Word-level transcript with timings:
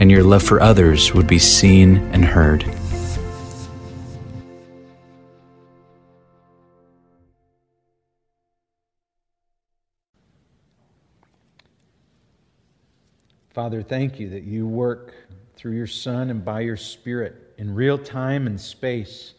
and 0.00 0.10
your 0.10 0.24
love 0.24 0.42
for 0.42 0.62
others 0.62 1.12
would 1.12 1.26
be 1.26 1.38
seen 1.38 1.98
and 2.14 2.24
heard. 2.24 2.64
Father, 13.50 13.82
thank 13.82 14.18
you 14.18 14.30
that 14.30 14.44
you 14.44 14.66
work 14.66 15.14
through 15.54 15.72
your 15.72 15.86
Son 15.86 16.30
and 16.30 16.42
by 16.42 16.60
your 16.60 16.78
Spirit 16.78 17.52
in 17.58 17.74
real 17.74 17.98
time 17.98 18.46
and 18.46 18.58
space. 18.58 19.34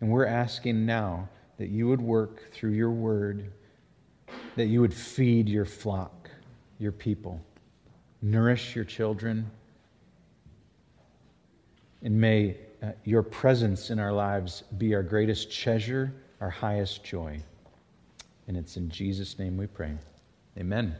And 0.00 0.10
we're 0.10 0.26
asking 0.26 0.84
now 0.86 1.28
that 1.58 1.68
you 1.68 1.86
would 1.86 2.00
work 2.00 2.50
through 2.52 2.72
your 2.72 2.90
word, 2.90 3.52
that 4.56 4.66
you 4.66 4.80
would 4.80 4.94
feed 4.94 5.48
your 5.48 5.66
flock, 5.66 6.28
your 6.80 6.90
people, 6.90 7.40
nourish 8.22 8.74
your 8.74 8.84
children 8.84 9.48
and 12.02 12.20
may 12.20 12.56
uh, 12.82 12.92
your 13.04 13.22
presence 13.22 13.90
in 13.90 13.98
our 13.98 14.12
lives 14.12 14.64
be 14.78 14.94
our 14.94 15.02
greatest 15.02 15.52
treasure, 15.52 16.12
our 16.40 16.50
highest 16.50 17.04
joy. 17.04 17.38
And 18.48 18.56
it's 18.56 18.76
in 18.76 18.88
Jesus' 18.88 19.38
name 19.38 19.56
we 19.56 19.66
pray. 19.66 19.92
Amen. 20.58 20.96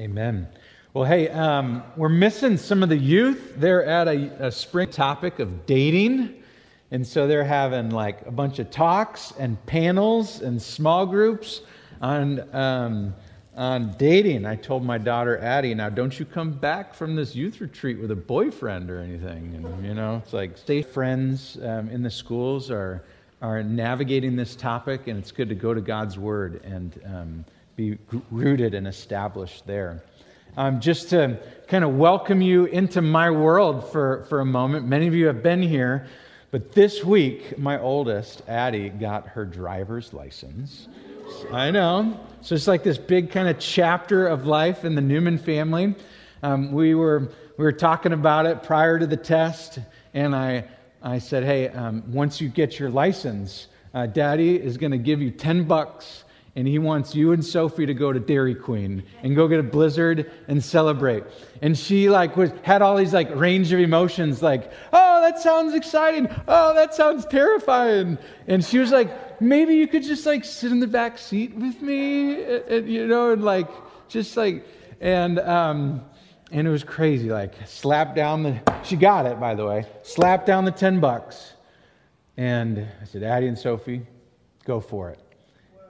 Amen. 0.00 0.48
Well, 0.94 1.04
hey, 1.04 1.28
um, 1.28 1.82
we're 1.96 2.08
missing 2.08 2.56
some 2.56 2.82
of 2.82 2.88
the 2.88 2.96
youth. 2.96 3.54
They're 3.56 3.84
at 3.84 4.08
a, 4.08 4.46
a 4.46 4.52
spring 4.52 4.90
topic 4.90 5.38
of 5.38 5.66
dating. 5.66 6.42
And 6.90 7.06
so 7.06 7.26
they're 7.26 7.44
having 7.44 7.90
like 7.90 8.26
a 8.26 8.30
bunch 8.30 8.58
of 8.58 8.70
talks 8.70 9.32
and 9.38 9.64
panels 9.66 10.42
and 10.42 10.60
small 10.60 11.06
groups 11.06 11.62
on 12.02 12.54
um, 12.54 13.14
on 13.56 13.94
dating, 13.98 14.46
I 14.46 14.56
told 14.56 14.82
my 14.82 14.96
daughter 14.96 15.36
Addie, 15.38 15.74
now 15.74 15.90
don't 15.90 16.18
you 16.18 16.24
come 16.24 16.52
back 16.52 16.94
from 16.94 17.14
this 17.14 17.34
youth 17.34 17.60
retreat 17.60 17.98
with 17.98 18.10
a 18.10 18.16
boyfriend 18.16 18.90
or 18.90 18.98
anything. 18.98 19.54
And, 19.54 19.84
you 19.84 19.94
know, 19.94 20.22
it's 20.24 20.32
like 20.32 20.56
stay 20.56 20.80
friends 20.80 21.58
um, 21.62 21.90
in 21.90 22.02
the 22.02 22.10
schools 22.10 22.70
are, 22.70 23.02
are 23.42 23.62
navigating 23.62 24.36
this 24.36 24.56
topic, 24.56 25.06
and 25.06 25.18
it's 25.18 25.32
good 25.32 25.50
to 25.50 25.54
go 25.54 25.74
to 25.74 25.82
God's 25.82 26.18
Word 26.18 26.62
and 26.64 26.98
um, 27.06 27.44
be 27.76 27.98
rooted 28.30 28.72
and 28.74 28.86
established 28.86 29.66
there. 29.66 30.02
Um, 30.56 30.80
just 30.80 31.10
to 31.10 31.38
kind 31.66 31.84
of 31.84 31.94
welcome 31.94 32.42
you 32.42 32.66
into 32.66 33.02
my 33.02 33.30
world 33.30 33.90
for, 33.90 34.24
for 34.28 34.40
a 34.40 34.44
moment. 34.44 34.86
Many 34.86 35.06
of 35.06 35.14
you 35.14 35.26
have 35.26 35.42
been 35.42 35.62
here, 35.62 36.06
but 36.50 36.72
this 36.72 37.02
week, 37.04 37.58
my 37.58 37.78
oldest, 37.78 38.42
Addie, 38.48 38.90
got 38.90 39.26
her 39.28 39.44
driver's 39.44 40.12
license. 40.12 40.88
I 41.50 41.70
know. 41.70 42.20
So 42.40 42.54
it's 42.54 42.66
like 42.66 42.82
this 42.82 42.98
big 42.98 43.30
kind 43.30 43.48
of 43.48 43.58
chapter 43.58 44.26
of 44.26 44.46
life 44.46 44.84
in 44.84 44.94
the 44.94 45.00
Newman 45.00 45.38
family. 45.38 45.94
Um, 46.42 46.72
we, 46.72 46.94
were, 46.94 47.30
we 47.56 47.64
were 47.64 47.72
talking 47.72 48.12
about 48.12 48.46
it 48.46 48.62
prior 48.62 48.98
to 48.98 49.06
the 49.06 49.16
test, 49.16 49.78
and 50.12 50.34
I, 50.34 50.64
I 51.02 51.18
said, 51.18 51.44
hey, 51.44 51.68
um, 51.68 52.02
once 52.12 52.40
you 52.40 52.48
get 52.48 52.78
your 52.78 52.90
license, 52.90 53.68
uh, 53.94 54.06
Daddy 54.06 54.56
is 54.56 54.76
going 54.76 54.92
to 54.92 54.98
give 54.98 55.22
you 55.22 55.30
10 55.30 55.64
bucks, 55.64 56.24
and 56.54 56.68
he 56.68 56.78
wants 56.78 57.14
you 57.14 57.32
and 57.32 57.44
Sophie 57.44 57.86
to 57.86 57.94
go 57.94 58.12
to 58.12 58.20
Dairy 58.20 58.54
Queen 58.54 59.02
and 59.22 59.34
go 59.34 59.48
get 59.48 59.58
a 59.58 59.62
blizzard 59.62 60.30
and 60.48 60.62
celebrate. 60.62 61.24
And 61.62 61.76
she 61.76 62.10
like 62.10 62.36
was 62.36 62.50
had 62.62 62.82
all 62.82 62.96
these 62.96 63.14
like 63.14 63.34
range 63.34 63.72
of 63.72 63.80
emotions, 63.80 64.42
like, 64.42 64.70
oh, 64.92 65.22
that 65.22 65.38
sounds 65.40 65.74
exciting. 65.74 66.28
Oh, 66.48 66.74
that 66.74 66.94
sounds 66.94 67.24
terrifying. 67.24 68.18
And 68.48 68.62
she 68.62 68.78
was 68.78 68.90
like, 68.90 69.40
maybe 69.40 69.74
you 69.76 69.88
could 69.88 70.02
just 70.02 70.26
like 70.26 70.44
sit 70.44 70.72
in 70.72 70.80
the 70.80 70.86
back 70.86 71.16
seat 71.16 71.54
with 71.54 71.80
me, 71.80 72.42
and, 72.42 72.64
and, 72.64 72.88
you 72.88 73.06
know, 73.06 73.32
and 73.32 73.42
like 73.42 73.68
just 74.08 74.36
like, 74.36 74.66
and 75.00 75.38
um, 75.38 76.02
and 76.50 76.66
it 76.66 76.70
was 76.70 76.84
crazy. 76.84 77.30
Like 77.30 77.54
slapped 77.66 78.14
down 78.14 78.42
the, 78.42 78.60
she 78.84 78.96
got 78.96 79.24
it 79.24 79.40
by 79.40 79.54
the 79.54 79.64
way, 79.64 79.86
slapped 80.02 80.44
down 80.44 80.66
the 80.66 80.70
ten 80.70 81.00
bucks, 81.00 81.54
and 82.36 82.86
I 83.00 83.04
said, 83.06 83.22
Addie 83.22 83.46
and 83.46 83.58
Sophie, 83.58 84.06
go 84.66 84.80
for 84.80 85.08
it. 85.08 85.18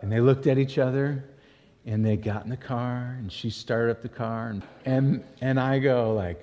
And 0.03 0.11
they 0.11 0.21
looked 0.21 0.47
at 0.47 0.59
each 0.59 0.79
other, 0.79 1.25
and 1.87 2.05
they 2.05 2.17
got 2.17 2.45
in 2.45 2.51
the 2.51 2.57
car, 2.57 3.17
and 3.19 3.33
she 3.33 3.51
started 3.51 3.93
up 3.93 4.03
the 4.03 4.09
car, 4.09 4.51
and 4.51 4.63
and 4.85 5.25
and 5.41 5.59
I 5.59 5.79
go 5.79 6.13
like, 6.13 6.43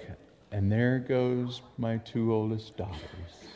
and 0.52 0.72
there 0.72 1.00
goes 1.00 1.62
my 1.78 1.97
two 1.97 2.34
oldest 2.34 2.75
daughters. 2.78 3.50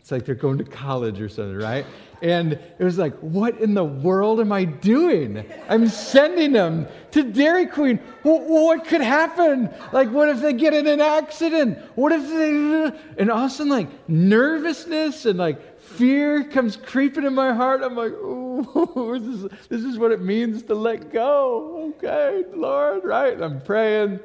It's 0.00 0.12
like 0.12 0.26
they're 0.26 0.34
going 0.34 0.58
to 0.58 0.64
college 0.64 1.18
or 1.18 1.30
something, 1.30 1.56
right? 1.56 1.86
And 2.20 2.52
it 2.52 2.84
was 2.84 2.98
like, 2.98 3.16
what 3.20 3.58
in 3.58 3.72
the 3.72 3.84
world 3.84 4.38
am 4.38 4.52
I 4.52 4.64
doing? 4.64 5.50
I'm 5.66 5.88
sending 5.88 6.52
them 6.52 6.86
to 7.12 7.22
Dairy 7.22 7.64
Queen. 7.64 7.96
what 8.22 8.84
could 8.86 9.00
happen? 9.00 9.70
Like, 9.92 10.10
what 10.10 10.28
if 10.28 10.42
they 10.42 10.52
get 10.52 10.74
in 10.74 10.86
an 10.86 11.00
accident? 11.00 11.78
What 11.94 12.12
if 12.12 12.28
they. 12.28 12.98
And 13.18 13.30
all 13.30 13.48
like, 13.66 13.88
nervousness 14.06 15.24
and 15.24 15.38
like 15.38 15.73
fear 15.84 16.44
comes 16.44 16.76
creeping 16.76 17.24
in 17.24 17.34
my 17.34 17.52
heart. 17.52 17.82
I'm 17.82 17.94
like, 17.94 18.12
oh, 18.16 19.18
this 19.18 19.28
is, 19.28 19.68
this 19.68 19.84
is 19.84 19.98
what 19.98 20.12
it 20.12 20.20
means 20.20 20.62
to 20.64 20.74
let 20.74 21.12
go. 21.12 21.94
Okay, 21.96 22.44
Lord, 22.54 23.04
right? 23.04 23.40
I'm 23.40 23.60
praying. 23.60 24.20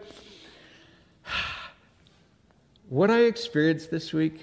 What 2.90 3.12
I 3.12 3.26
experienced 3.26 3.92
this 3.92 4.14
week 4.14 4.40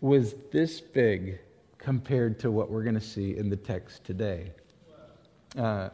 was 0.00 0.36
this 0.52 0.80
big 0.80 1.40
compared 1.76 2.38
to 2.38 2.52
what 2.52 2.70
we're 2.70 2.84
going 2.84 2.94
to 2.94 3.00
see 3.00 3.36
in 3.36 3.50
the 3.50 3.56
text 3.56 4.04
today. 4.04 4.52
Uh, 5.58 5.88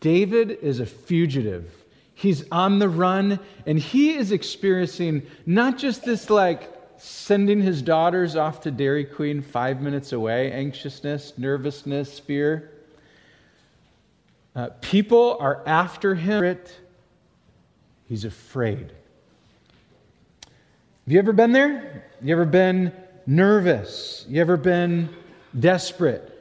David 0.00 0.52
is 0.62 0.80
a 0.80 0.86
fugitive. 0.86 1.70
He's 2.14 2.44
on 2.50 2.78
the 2.78 2.88
run, 2.88 3.38
and 3.66 3.78
he 3.78 4.14
is 4.14 4.32
experiencing 4.32 5.26
not 5.44 5.76
just 5.76 6.04
this 6.04 6.30
like 6.30 6.72
sending 6.98 7.60
his 7.60 7.82
daughters 7.82 8.36
off 8.36 8.60
to 8.62 8.70
Dairy 8.70 9.04
Queen 9.04 9.42
five 9.42 9.80
minutes 9.80 10.12
away, 10.12 10.52
anxiousness, 10.52 11.34
nervousness, 11.36 12.18
fear. 12.18 12.72
Uh, 14.54 14.70
people 14.80 15.36
are 15.40 15.62
after 15.66 16.14
him. 16.14 16.58
He's 18.08 18.24
afraid. 18.24 18.92
Have 21.04 21.12
you 21.12 21.18
ever 21.18 21.32
been 21.32 21.52
there? 21.52 22.04
You 22.22 22.32
ever 22.32 22.46
been 22.46 22.92
nervous? 23.26 24.24
You 24.28 24.40
ever 24.40 24.56
been 24.56 25.08
desperate? 25.58 26.32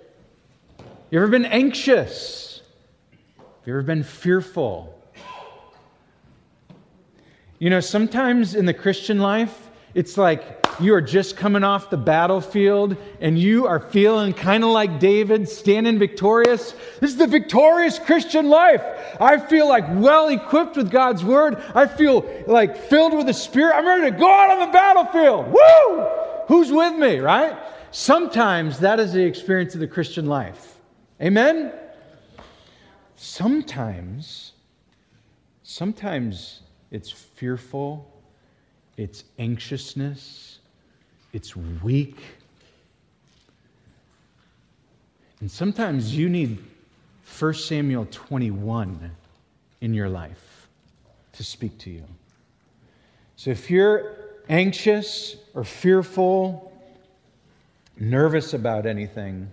You 1.12 1.20
ever 1.20 1.28
been 1.28 1.46
anxious? 1.46 2.62
Have 3.38 3.68
you 3.68 3.74
ever 3.74 3.84
been 3.84 4.04
fearful? 4.04 4.92
You 7.60 7.70
know, 7.70 7.80
sometimes 7.80 8.56
in 8.56 8.66
the 8.66 8.74
Christian 8.74 9.20
life, 9.20 9.65
it's 9.96 10.18
like 10.18 10.68
you 10.80 10.94
are 10.94 11.02
just 11.02 11.38
coming 11.38 11.64
off 11.64 11.90
the 11.90 11.98
battlefield 11.98 12.98
and 13.22 13.40
you 13.40 13.66
are 13.66 13.80
feeling 13.80 14.34
kind 14.34 14.66
of 14.66 14.72
like 14.72 15.00
David, 15.00 15.48
standing 15.48 15.98
victorious. 15.98 16.76
This 17.00 17.12
is 17.12 17.18
the 17.18 17.28
victorious 17.28 17.98
Christian 17.98 18.50
life. 18.50 18.84
I 19.22 19.38
feel 19.38 19.70
like 19.70 19.86
well 19.94 20.28
equipped 20.28 20.76
with 20.76 20.92
God's 20.92 21.24
word. 21.24 21.64
I 21.74 21.88
feel 21.88 22.26
like 22.46 22.76
filled 22.76 23.14
with 23.14 23.26
the 23.26 23.34
Spirit. 23.34 23.74
I'm 23.74 23.88
ready 23.88 24.12
to 24.12 24.18
go 24.18 24.30
out 24.30 24.52
on 24.52 24.68
the 24.68 24.74
battlefield. 24.74 25.48
Woo! 25.48 26.08
Who's 26.50 26.74
with 26.74 26.96
me, 26.96 27.20
right? 27.20 27.58
Sometimes 27.92 28.80
that 28.80 29.00
is 29.00 29.14
the 29.14 29.24
experience 29.24 29.76
of 29.76 29.80
the 29.80 29.88
Christian 29.88 30.26
life. 30.26 30.78
Amen? 31.22 31.72
Sometimes, 33.16 34.52
sometimes 35.64 36.64
it's 36.92 37.10
fearful, 37.10 38.12
it's 38.98 39.26
anxiousness, 39.40 40.60
it's 41.34 41.56
weak. 41.56 42.18
And 45.42 45.52
sometimes 45.52 46.16
you 46.16 46.30
need 46.30 46.64
1 47.38 47.54
Samuel 47.54 48.08
21 48.10 49.12
in 49.82 49.94
your 49.94 50.10
life 50.10 50.68
to 51.34 51.44
speak 51.44 51.78
to 51.80 51.90
you. 51.90 52.04
So 53.36 53.52
if 53.52 53.70
you're 53.70 54.16
anxious 54.48 55.36
or 55.54 55.64
fearful, 55.64 56.72
nervous 58.00 58.54
about 58.54 58.86
anything, 58.86 59.50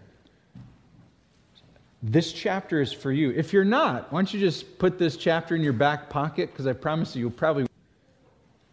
this 2.02 2.32
chapter 2.32 2.80
is 2.80 2.92
for 2.92 3.12
you. 3.12 3.30
If 3.30 3.52
you're 3.52 3.64
not, 3.64 4.12
why 4.12 4.20
don't 4.20 4.34
you 4.34 4.40
just 4.40 4.78
put 4.78 4.98
this 4.98 5.16
chapter 5.16 5.54
in 5.54 5.62
your 5.62 5.72
back 5.72 6.10
pocket? 6.10 6.50
Because 6.50 6.66
I 6.66 6.72
promise 6.72 7.14
you, 7.14 7.20
you'll 7.22 7.30
probably. 7.30 7.66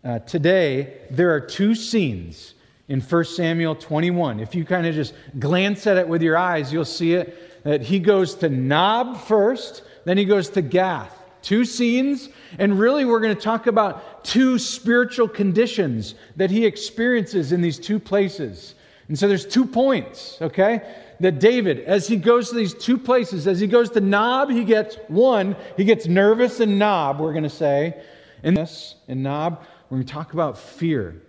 Uh, 0.04 0.20
today, 0.20 0.98
there 1.12 1.34
are 1.34 1.42
two 1.42 1.76
scenes. 1.76 2.54
in 2.88 3.02
1 3.02 3.26
Samuel 3.26 3.76
21. 3.76 4.40
If 4.40 4.56
you 4.56 4.66
kind 4.66 4.88
of 4.88 4.96
just 4.96 5.14
glance 5.38 5.86
at 5.86 5.98
it 5.98 6.08
with 6.08 6.24
your 6.24 6.38
eyes, 6.38 6.74
you'll 6.74 6.86
see 6.86 7.14
it 7.14 7.64
that 7.64 7.82
he 7.82 8.00
goes 8.00 8.34
to 8.36 8.50
Nob 8.50 9.20
first, 9.22 9.84
then 10.06 10.18
he 10.18 10.26
goes 10.26 10.50
to 10.52 10.62
Gath. 10.62 11.16
Two 11.44 11.66
scenes, 11.66 12.30
and 12.58 12.80
really 12.80 13.06
we're 13.06 13.20
going 13.20 13.36
to 13.36 13.42
talk 13.42 13.68
about 13.68 14.26
two 14.26 14.58
spiritual 14.58 15.28
conditions 15.28 16.16
that 16.36 16.50
he 16.50 16.66
experiences 16.66 17.52
in 17.52 17.62
these 17.62 17.78
two 17.78 18.00
places. 18.00 18.74
And 19.08 19.20
so 19.20 19.28
there's 19.28 19.46
two 19.46 19.66
points, 19.66 20.38
okay? 20.42 20.82
That 21.20 21.40
David, 21.40 21.82
as 21.82 22.08
he 22.08 22.16
goes 22.16 22.50
to 22.50 22.56
these 22.56 22.74
two 22.74 22.98
places, 22.98 23.46
as 23.46 23.60
he 23.60 23.68
goes 23.68 23.90
to 23.92 24.02
Nob, 24.02 24.50
he 24.50 24.64
gets 24.64 24.96
one, 25.10 25.56
he 25.78 25.84
gets 25.84 26.08
nervous 26.08 26.60
in 26.60 26.78
Nob, 26.78 27.20
we're 27.20 27.34
going 27.34 27.44
to 27.44 27.50
say. 27.50 28.02
In 28.42 28.54
this, 28.54 28.96
in 29.08 29.22
Nob, 29.22 29.64
going 29.90 30.04
to 30.04 30.14
talk 30.14 30.34
about 30.34 30.58
fear. 30.58 31.22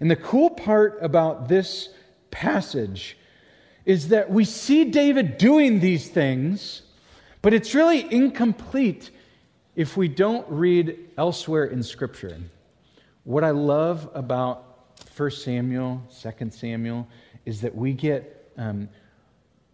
And 0.00 0.10
the 0.10 0.16
cool 0.16 0.50
part 0.50 0.98
about 1.02 1.48
this 1.48 1.88
passage 2.30 3.16
is 3.84 4.08
that 4.08 4.30
we 4.30 4.44
see 4.44 4.84
David 4.84 5.38
doing 5.38 5.80
these 5.80 6.08
things, 6.08 6.82
but 7.40 7.54
it's 7.54 7.74
really 7.74 8.12
incomplete 8.12 9.10
if 9.76 9.96
we 9.96 10.08
don't 10.08 10.46
read 10.48 10.98
elsewhere 11.16 11.64
in 11.66 11.82
Scripture. 11.82 12.38
What 13.24 13.44
I 13.44 13.50
love 13.50 14.10
about 14.14 14.64
1 15.16 15.30
Samuel, 15.30 16.02
2 16.20 16.50
Samuel, 16.50 17.06
is 17.44 17.60
that 17.60 17.74
we 17.74 17.92
get, 17.92 18.50
um, 18.56 18.88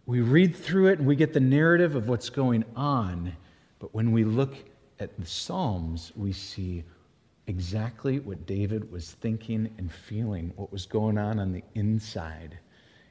we 0.05 0.21
read 0.21 0.55
through 0.55 0.87
it 0.87 0.99
and 0.99 1.07
we 1.07 1.15
get 1.15 1.33
the 1.33 1.39
narrative 1.39 1.95
of 1.95 2.07
what's 2.07 2.29
going 2.29 2.63
on. 2.75 3.35
But 3.79 3.93
when 3.93 4.11
we 4.11 4.23
look 4.23 4.55
at 4.99 5.19
the 5.19 5.25
Psalms, 5.25 6.11
we 6.15 6.33
see 6.33 6.83
exactly 7.47 8.19
what 8.19 8.45
David 8.45 8.91
was 8.91 9.11
thinking 9.11 9.69
and 9.77 9.91
feeling, 9.91 10.53
what 10.55 10.71
was 10.71 10.85
going 10.85 11.17
on 11.17 11.39
on 11.39 11.51
the 11.51 11.63
inside. 11.75 12.57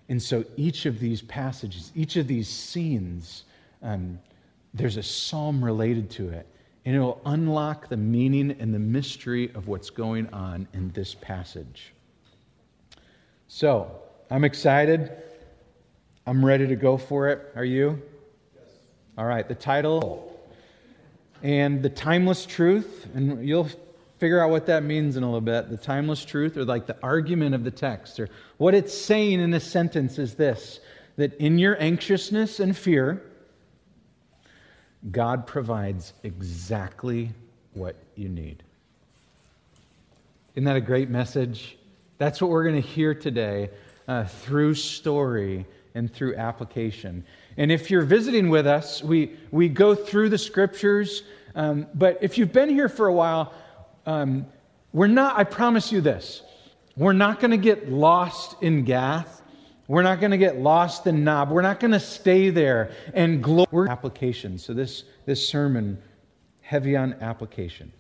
And 0.09 0.23
so 0.23 0.45
each 0.57 0.87
of 0.87 0.99
these 0.99 1.23
passages, 1.23 1.93
each 1.95 2.17
of 2.17 2.27
these 2.27 2.49
scenes, 2.49 3.45
um, 3.83 4.19
there's 4.75 4.97
a 4.97 5.03
psalm 5.03 5.63
related 5.63 6.11
to 6.11 6.31
it. 6.31 6.47
And 6.85 6.97
it 6.97 6.99
will 6.99 7.21
unlock 7.27 7.89
the 7.89 7.97
meaning 7.97 8.57
and 8.59 8.75
the 8.75 8.79
mystery 8.79 9.53
of 9.55 9.69
what's 9.69 9.91
going 9.91 10.29
on 10.33 10.67
in 10.73 10.91
this 10.93 11.15
passage. 11.15 11.93
So, 13.47 13.91
I'm 14.31 14.45
excited. 14.45 15.13
I'm 16.27 16.45
ready 16.45 16.67
to 16.67 16.75
go 16.75 16.97
for 16.97 17.29
it. 17.29 17.53
Are 17.55 17.65
you? 17.65 18.03
Yes. 18.57 18.65
All 19.19 19.27
right, 19.27 19.47
the 19.47 19.55
title 19.55 20.41
and 21.43 21.83
the 21.83 21.91
timeless 21.91 22.47
truth, 22.47 23.09
and 23.15 23.47
you'll 23.47 23.69
figure 24.23 24.39
out 24.39 24.51
what 24.51 24.67
that 24.67 24.85
means 24.85 25.17
in 25.17 25.25
a 25.25 25.27
little 25.27 25.41
bit. 25.41 25.69
The 25.69 25.77
timeless 25.77 26.25
truth, 26.25 26.57
or 26.57 26.65
like 26.65 26.87
the 26.87 26.97
argument 27.03 27.57
of 27.57 27.65
the 27.65 27.73
text, 27.73 28.21
or 28.21 28.29
what 28.57 28.73
it's 28.73 28.97
saying 28.97 29.41
in 29.41 29.53
a 29.53 29.59
sentence 29.59 30.17
is 30.17 30.37
this 30.37 30.79
that 31.17 31.35
in 31.39 31.59
your 31.59 31.77
anxiousness 31.83 32.61
and 32.61 32.77
fear, 32.77 33.21
God 35.11 35.45
provides 35.45 36.13
exactly 36.23 37.33
what 37.75 37.97
you 38.15 38.29
need. 38.29 38.63
Isn't 40.55 40.67
that 40.67 40.77
a 40.77 40.81
great 40.81 41.11
message? 41.11 41.77
That's 42.19 42.41
what 42.41 42.49
we're 42.49 42.63
going 42.63 42.81
to 42.81 42.89
hear 42.89 43.17
today 43.17 43.71
uh, 44.07 44.27
through 44.27 44.75
story 44.75 45.67
and 45.97 46.15
through 46.15 46.37
application. 46.37 47.25
And 47.57 47.73
if 47.73 47.91
you're 47.91 48.03
visiting 48.03 48.51
with 48.51 48.69
us, 48.69 49.03
we, 49.03 49.37
we 49.51 49.69
go 49.69 49.97
through 49.97 50.29
the 50.29 50.39
scriptures. 50.39 51.25
Um, 51.57 51.89
but 51.93 52.19
if 52.23 52.39
you've 52.39 52.53
been 52.53 52.71
here 52.71 52.89
for 52.89 53.09
a 53.09 53.13
while, 53.13 53.53
um, 54.07 54.47
we're 54.93 55.07
not, 55.07 55.39
I 55.39 55.45
promise 55.45 55.93
you 55.93 56.01
this, 56.01 56.43
we're 56.97 57.13
not 57.13 57.41
going 57.41 57.53
to 57.53 57.57
get 57.57 57.91
lost 57.91 58.63
in 58.63 58.85
Gath. 58.85 59.43
We're 59.89 60.03
not 60.03 60.21
going 60.21 60.31
to 60.31 60.39
get 60.39 60.59
lost 60.59 61.07
in 61.07 61.25
Nob. 61.25 61.51
We're 61.51 61.63
not 61.63 61.81
going 61.81 61.93
to 61.93 62.01
stay 62.01 62.51
there 62.51 62.93
and 63.15 63.43
glory 63.43 63.89
application. 63.89 64.59
So 64.59 64.75
this, 64.75 65.05
this 65.27 65.47
sermon, 65.47 65.99
heavy 66.61 66.97
on 66.97 67.15
application. 67.15 67.93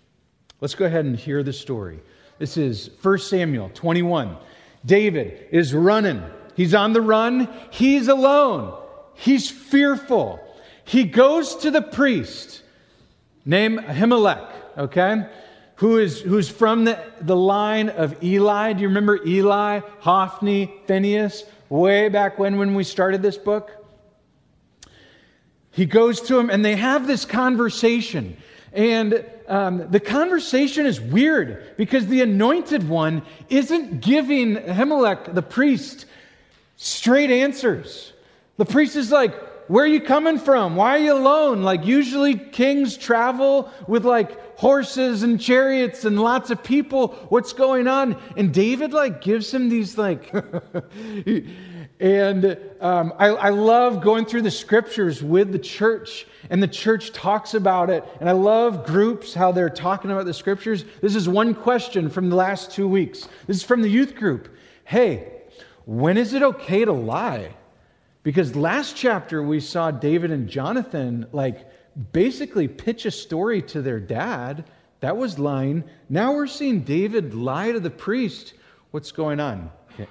Let's 0.60 0.74
go 0.74 0.84
ahead 0.84 1.04
and 1.04 1.16
hear 1.16 1.42
the 1.42 1.52
story. 1.52 2.00
This 2.38 2.56
is 2.56 2.90
1 3.02 3.18
Samuel 3.18 3.70
21. 3.74 4.36
David 4.84 5.48
is 5.50 5.74
running. 5.74 6.22
He's 6.54 6.74
on 6.74 6.92
the 6.92 7.00
run. 7.00 7.48
He's 7.70 8.08
alone. 8.08 8.78
He's 9.14 9.50
fearful. 9.50 10.40
He 10.84 11.04
goes 11.04 11.56
to 11.56 11.70
the 11.70 11.82
priest 11.82 12.62
named 13.44 13.80
Ahimelech, 13.80 14.50
okay? 14.78 15.26
Who 15.82 15.98
is, 15.98 16.20
who's 16.20 16.48
from 16.48 16.84
the, 16.84 16.96
the 17.22 17.34
line 17.34 17.88
of 17.88 18.22
Eli. 18.22 18.72
Do 18.74 18.82
you 18.82 18.86
remember 18.86 19.18
Eli, 19.26 19.80
Hophni, 19.98 20.72
Phinehas, 20.86 21.42
way 21.70 22.08
back 22.08 22.38
when, 22.38 22.56
when 22.56 22.76
we 22.76 22.84
started 22.84 23.20
this 23.20 23.36
book? 23.36 23.84
He 25.72 25.84
goes 25.86 26.20
to 26.20 26.38
him 26.38 26.50
and 26.50 26.64
they 26.64 26.76
have 26.76 27.08
this 27.08 27.24
conversation. 27.24 28.36
And 28.72 29.28
um, 29.48 29.90
the 29.90 29.98
conversation 29.98 30.86
is 30.86 31.00
weird 31.00 31.76
because 31.76 32.06
the 32.06 32.20
anointed 32.20 32.88
one 32.88 33.22
isn't 33.48 34.02
giving 34.02 34.54
Ahimelech, 34.54 35.34
the 35.34 35.42
priest, 35.42 36.06
straight 36.76 37.32
answers. 37.32 38.12
The 38.56 38.66
priest 38.66 38.94
is 38.94 39.10
like, 39.10 39.34
Where 39.68 39.84
are 39.84 39.88
you 39.88 40.00
coming 40.00 40.38
from? 40.38 40.76
Why 40.76 40.96
are 40.96 41.02
you 41.02 41.12
alone? 41.14 41.62
Like, 41.62 41.84
usually 41.84 42.36
kings 42.36 42.96
travel 42.96 43.70
with 43.86 44.04
like 44.04 44.58
horses 44.58 45.22
and 45.22 45.40
chariots 45.40 46.04
and 46.04 46.20
lots 46.20 46.50
of 46.50 46.62
people. 46.62 47.08
What's 47.28 47.52
going 47.52 47.88
on? 47.88 48.16
And 48.36 48.52
David, 48.52 48.92
like, 48.92 49.20
gives 49.20 49.52
him 49.52 49.68
these, 49.68 49.96
like, 49.96 50.32
And 52.02 52.58
um, 52.80 53.12
I, 53.16 53.28
I, 53.28 53.48
love 53.50 54.02
going 54.02 54.24
through 54.24 54.42
the 54.42 54.50
scriptures 54.50 55.22
with 55.22 55.52
the 55.52 55.58
church, 55.58 56.26
and 56.50 56.60
the 56.60 56.66
church 56.66 57.12
talks 57.12 57.54
about 57.54 57.90
it. 57.90 58.04
And 58.18 58.28
I 58.28 58.32
love 58.32 58.84
groups, 58.84 59.32
how 59.32 59.52
they're 59.52 59.70
talking 59.70 60.10
about 60.10 60.24
the 60.24 60.34
scriptures. 60.34 60.84
This 61.00 61.14
is 61.14 61.28
one 61.28 61.54
question 61.54 62.10
from 62.10 62.28
the 62.28 62.34
last 62.34 62.72
two 62.72 62.88
weeks. 62.88 63.28
This 63.46 63.58
is 63.58 63.62
from 63.62 63.82
the 63.82 63.88
youth 63.88 64.16
group. 64.16 64.48
Hey, 64.82 65.42
when 65.84 66.16
is 66.16 66.34
it 66.34 66.42
okay 66.42 66.84
to 66.84 66.92
lie? 66.92 67.54
Because 68.22 68.54
last 68.54 68.96
chapter 68.96 69.42
we 69.42 69.60
saw 69.60 69.90
David 69.90 70.30
and 70.30 70.48
Jonathan, 70.48 71.26
like, 71.32 71.68
basically 72.12 72.68
pitch 72.68 73.04
a 73.06 73.10
story 73.10 73.62
to 73.62 73.82
their 73.82 74.00
dad. 74.00 74.64
That 75.00 75.16
was 75.16 75.38
lying. 75.38 75.84
Now 76.08 76.32
we're 76.32 76.46
seeing 76.46 76.80
David 76.80 77.34
lie 77.34 77.72
to 77.72 77.80
the 77.80 77.90
priest. 77.90 78.54
What's 78.92 79.12
going 79.12 79.40
on? 79.40 79.70
Okay. 79.94 80.08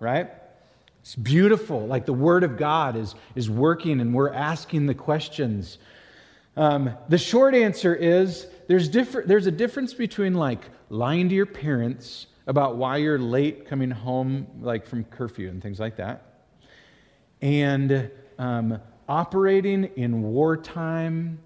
Right? 0.00 0.30
It's 1.00 1.16
beautiful. 1.16 1.86
Like 1.86 2.06
the 2.06 2.14
Word 2.14 2.44
of 2.44 2.56
God 2.56 2.96
is, 2.96 3.14
is 3.34 3.50
working 3.50 4.00
and 4.00 4.14
we're 4.14 4.32
asking 4.32 4.86
the 4.86 4.94
questions. 4.94 5.78
Um, 6.56 6.96
the 7.08 7.18
short 7.18 7.54
answer 7.54 7.94
is 7.94 8.46
there's, 8.68 8.88
differ- 8.88 9.24
there's 9.26 9.46
a 9.46 9.50
difference 9.50 9.92
between 9.92 10.34
like 10.34 10.70
lying 10.88 11.28
to 11.28 11.34
your 11.34 11.46
parents 11.46 12.28
about 12.46 12.76
why 12.76 12.98
you're 12.98 13.18
late 13.18 13.66
coming 13.66 13.90
home, 13.90 14.46
like 14.60 14.86
from 14.86 15.04
curfew 15.04 15.48
and 15.48 15.62
things 15.62 15.80
like 15.80 15.96
that, 15.96 16.33
and 17.44 18.10
um, 18.38 18.80
operating 19.06 19.84
in 19.96 20.22
wartime, 20.22 21.38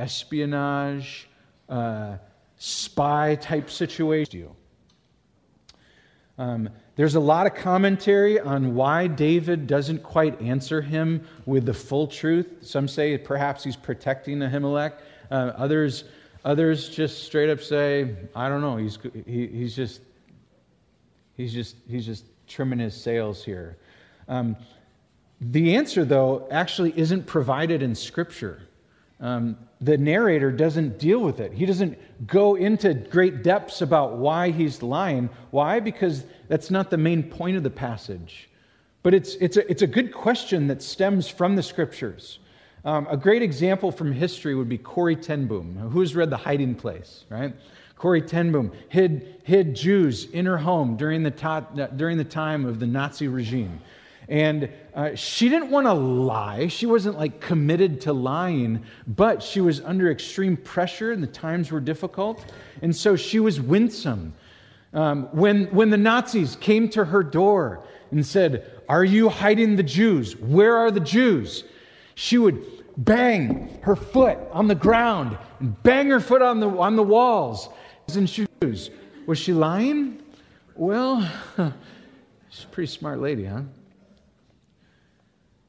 espionage, 0.00 1.28
uh, 1.68 2.16
spy 2.56 3.36
type 3.36 3.70
situation. 3.70 4.48
Um, 6.38 6.70
there's 6.96 7.14
a 7.14 7.20
lot 7.20 7.46
of 7.46 7.54
commentary 7.54 8.40
on 8.40 8.74
why 8.74 9.06
David 9.06 9.68
doesn't 9.68 10.02
quite 10.02 10.42
answer 10.42 10.82
him 10.82 11.24
with 11.46 11.66
the 11.66 11.74
full 11.74 12.08
truth. 12.08 12.48
Some 12.62 12.88
say 12.88 13.16
perhaps 13.16 13.62
he's 13.62 13.76
protecting 13.76 14.38
Ahimelech. 14.40 14.94
Uh, 15.30 15.52
others, 15.56 16.02
others 16.44 16.88
just 16.88 17.22
straight 17.22 17.48
up 17.48 17.60
say, 17.60 18.16
I 18.34 18.48
don't 18.48 18.60
know. 18.60 18.76
He's, 18.76 18.98
he, 19.24 19.46
he's 19.46 19.76
just 19.76 20.00
he's 21.36 21.52
just 21.52 21.76
he's 21.88 22.06
just 22.06 22.24
trimming 22.48 22.80
his 22.80 23.00
sails 23.00 23.44
here. 23.44 23.76
Um, 24.26 24.56
the 25.50 25.76
answer, 25.76 26.04
though, 26.04 26.46
actually 26.50 26.92
isn't 26.96 27.26
provided 27.26 27.82
in 27.82 27.94
Scripture. 27.94 28.62
Um, 29.20 29.56
the 29.80 29.98
narrator 29.98 30.50
doesn't 30.50 30.98
deal 30.98 31.20
with 31.20 31.40
it. 31.40 31.52
He 31.52 31.66
doesn't 31.66 31.98
go 32.26 32.54
into 32.54 32.94
great 32.94 33.42
depths 33.42 33.82
about 33.82 34.16
why 34.16 34.50
he's 34.50 34.82
lying. 34.82 35.28
Why? 35.50 35.80
Because 35.80 36.24
that's 36.48 36.70
not 36.70 36.90
the 36.90 36.96
main 36.96 37.22
point 37.22 37.56
of 37.56 37.62
the 37.62 37.70
passage. 37.70 38.48
But 39.02 39.14
it's, 39.14 39.34
it's, 39.34 39.56
a, 39.56 39.70
it's 39.70 39.82
a 39.82 39.86
good 39.86 40.12
question 40.12 40.66
that 40.68 40.82
stems 40.82 41.28
from 41.28 41.56
the 41.56 41.62
scriptures. 41.62 42.38
Um, 42.84 43.06
a 43.10 43.16
great 43.16 43.42
example 43.42 43.92
from 43.92 44.12
history 44.12 44.54
would 44.54 44.68
be 44.68 44.78
Corrie 44.78 45.16
ten 45.16 45.46
Boom. 45.46 45.76
Who's 45.76 46.14
read 46.14 46.30
The 46.30 46.36
Hiding 46.36 46.74
Place, 46.74 47.24
right? 47.28 47.54
Corrie 47.96 48.22
ten 48.22 48.52
Boom 48.52 48.72
hid, 48.88 49.40
hid 49.44 49.74
Jews 49.74 50.24
in 50.30 50.46
her 50.46 50.58
home 50.58 50.96
during 50.96 51.22
the, 51.22 51.30
ta- 51.30 51.60
during 51.96 52.18
the 52.18 52.24
time 52.24 52.64
of 52.64 52.80
the 52.80 52.86
Nazi 52.86 53.28
regime. 53.28 53.80
And 54.28 54.70
uh, 54.94 55.14
she 55.14 55.48
didn't 55.48 55.70
want 55.70 55.86
to 55.86 55.92
lie. 55.92 56.68
She 56.68 56.86
wasn't 56.86 57.18
like 57.18 57.40
committed 57.40 58.00
to 58.02 58.12
lying, 58.12 58.82
but 59.06 59.42
she 59.42 59.60
was 59.60 59.80
under 59.80 60.10
extreme 60.10 60.56
pressure 60.56 61.12
and 61.12 61.22
the 61.22 61.28
times 61.28 61.70
were 61.70 61.80
difficult. 61.80 62.52
And 62.82 62.94
so 62.94 63.16
she 63.16 63.40
was 63.40 63.60
winsome. 63.60 64.34
Um, 64.94 65.24
when, 65.32 65.66
when 65.74 65.90
the 65.90 65.96
Nazis 65.96 66.56
came 66.56 66.88
to 66.90 67.04
her 67.04 67.22
door 67.22 67.84
and 68.10 68.24
said, 68.24 68.80
Are 68.88 69.04
you 69.04 69.28
hiding 69.28 69.76
the 69.76 69.82
Jews? 69.82 70.36
Where 70.36 70.76
are 70.76 70.90
the 70.90 71.00
Jews? 71.00 71.64
She 72.14 72.38
would 72.38 72.64
bang 72.96 73.76
her 73.82 73.96
foot 73.96 74.38
on 74.52 74.68
the 74.68 74.74
ground 74.74 75.36
and 75.58 75.82
bang 75.82 76.08
her 76.10 76.20
foot 76.20 76.42
on 76.42 76.60
the, 76.60 76.68
on 76.68 76.94
the 76.94 77.02
walls 77.02 77.68
in 78.14 78.26
shoes. 78.26 78.90
Was 79.26 79.38
she 79.38 79.52
lying? 79.52 80.22
Well, 80.76 81.28
she's 82.48 82.64
a 82.64 82.68
pretty 82.68 82.92
smart 82.92 83.20
lady, 83.20 83.44
huh? 83.44 83.62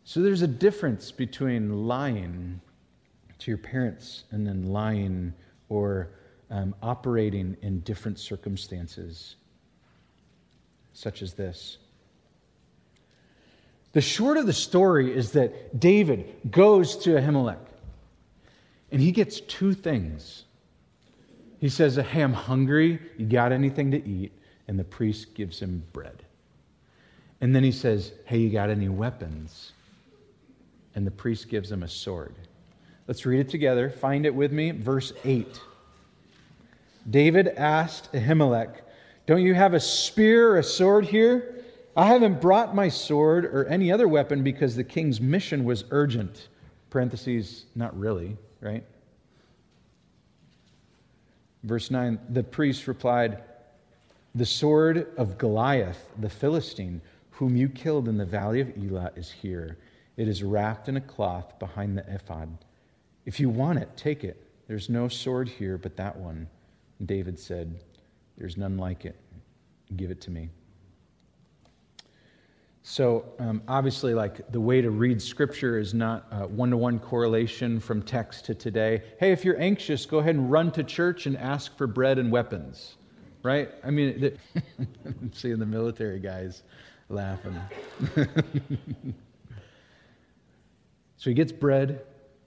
So 0.07 0.21
there's 0.21 0.43
a 0.43 0.47
difference 0.47 1.11
between 1.11 1.87
lying 1.87 2.61
to 3.39 3.51
your 3.51 3.57
parents 3.57 4.25
and 4.29 4.45
then 4.45 4.71
lying 4.71 5.33
or 5.67 6.09
um, 6.51 6.75
operating 6.83 7.57
in 7.63 7.79
different 7.79 8.19
circumstances, 8.19 9.35
such 10.93 11.23
as 11.23 11.33
this. 11.33 11.79
The 13.93 14.01
short 14.01 14.37
of 14.37 14.45
the 14.45 14.53
story 14.53 15.11
is 15.11 15.31
that 15.31 15.79
David 15.79 16.51
goes 16.51 16.97
to 16.97 17.11
Ahimelech 17.11 17.57
and 18.91 19.01
he 19.01 19.11
gets 19.11 19.39
two 19.39 19.73
things. 19.73 20.43
He 21.59 21.67
says, 21.69 21.95
Hey, 21.95 22.21
I'm 22.21 22.33
hungry. 22.33 22.99
You 23.17 23.25
got 23.25 23.51
anything 23.51 23.89
to 23.89 24.07
eat? 24.07 24.33
And 24.67 24.77
the 24.77 24.83
priest 24.83 25.33
gives 25.33 25.59
him 25.59 25.83
bread. 25.93 26.23
And 27.41 27.55
then 27.55 27.63
he 27.63 27.71
says, 27.71 28.13
Hey, 28.25 28.37
you 28.37 28.51
got 28.51 28.69
any 28.69 28.89
weapons? 28.89 29.71
And 30.95 31.05
the 31.05 31.11
priest 31.11 31.49
gives 31.49 31.71
him 31.71 31.83
a 31.83 31.87
sword. 31.87 32.33
Let's 33.07 33.25
read 33.25 33.39
it 33.39 33.49
together. 33.49 33.89
Find 33.89 34.25
it 34.25 34.33
with 34.33 34.51
me. 34.51 34.71
Verse 34.71 35.13
8. 35.23 35.59
David 37.09 37.49
asked 37.49 38.11
Ahimelech, 38.13 38.81
Don't 39.27 39.43
you 39.43 39.53
have 39.53 39.73
a 39.73 39.79
spear 39.79 40.51
or 40.51 40.57
a 40.57 40.63
sword 40.63 41.05
here? 41.05 41.63
I 41.95 42.07
haven't 42.07 42.41
brought 42.41 42.75
my 42.75 42.89
sword 42.89 43.45
or 43.45 43.65
any 43.65 43.91
other 43.91 44.07
weapon 44.07 44.43
because 44.43 44.75
the 44.75 44.83
king's 44.83 45.21
mission 45.21 45.63
was 45.63 45.85
urgent. 45.91 46.47
Parentheses, 46.89 47.65
not 47.75 47.97
really, 47.97 48.35
right? 48.59 48.83
Verse 51.63 51.91
9 51.91 52.19
The 52.29 52.43
priest 52.43 52.87
replied, 52.87 53.43
The 54.33 54.45
sword 54.45 55.07
of 55.17 55.37
Goliath, 55.37 56.09
the 56.19 56.29
Philistine, 56.29 57.01
whom 57.31 57.55
you 57.55 57.69
killed 57.69 58.07
in 58.07 58.17
the 58.17 58.25
valley 58.25 58.61
of 58.61 58.71
Elah, 58.77 59.11
is 59.15 59.31
here. 59.31 59.77
It 60.17 60.27
is 60.27 60.43
wrapped 60.43 60.87
in 60.87 60.97
a 60.97 61.01
cloth 61.01 61.59
behind 61.59 61.97
the 61.97 62.13
ephod. 62.13 62.57
If 63.25 63.39
you 63.39 63.49
want 63.49 63.79
it, 63.79 63.89
take 63.97 64.23
it. 64.23 64.41
There's 64.67 64.89
no 64.89 65.07
sword 65.07 65.49
here 65.49 65.77
but 65.77 65.97
that 65.97 66.15
one. 66.15 66.47
And 66.99 67.07
David 67.07 67.37
said, 67.37 67.83
There's 68.37 68.57
none 68.57 68.77
like 68.77 69.05
it. 69.05 69.15
Give 69.95 70.11
it 70.11 70.21
to 70.21 70.31
me. 70.31 70.49
So, 72.87 73.25
um, 73.39 73.63
obviously, 73.67 74.13
like 74.13 74.51
the 74.51 74.61
way 74.61 74.79
to 74.79 74.91
read 74.91 75.19
scripture 75.19 75.79
is 75.79 75.95
not 75.95 76.51
one 76.51 76.69
to 76.69 76.77
one 76.77 76.99
correlation 76.99 77.79
from 77.79 78.03
text 78.03 78.45
to 78.45 78.53
today. 78.53 79.01
Hey, 79.19 79.31
if 79.31 79.43
you're 79.43 79.59
anxious, 79.59 80.05
go 80.05 80.19
ahead 80.19 80.35
and 80.35 80.51
run 80.51 80.71
to 80.73 80.83
church 80.83 81.25
and 81.25 81.35
ask 81.37 81.75
for 81.77 81.87
bread 81.87 82.19
and 82.19 82.31
weapons, 82.31 82.97
right? 83.41 83.71
I 83.83 83.89
mean, 83.89 84.19
the, 84.21 84.37
I'm 85.05 85.31
seeing 85.33 85.57
the 85.57 85.65
military 85.65 86.19
guys 86.19 86.61
laughing. 87.09 87.59
so 91.17 91.29
he 91.29 91.33
gets 91.33 91.51
bread 91.51 91.89
and 91.89 91.99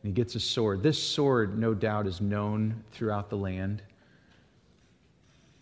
he 0.03 0.13
gets 0.13 0.35
a 0.35 0.41
sword. 0.41 0.83
This 0.83 1.03
sword, 1.03 1.59
no 1.59 1.75
doubt, 1.75 2.07
is 2.07 2.21
known 2.21 2.83
throughout 2.93 3.31
the 3.31 3.37
land. 3.37 3.83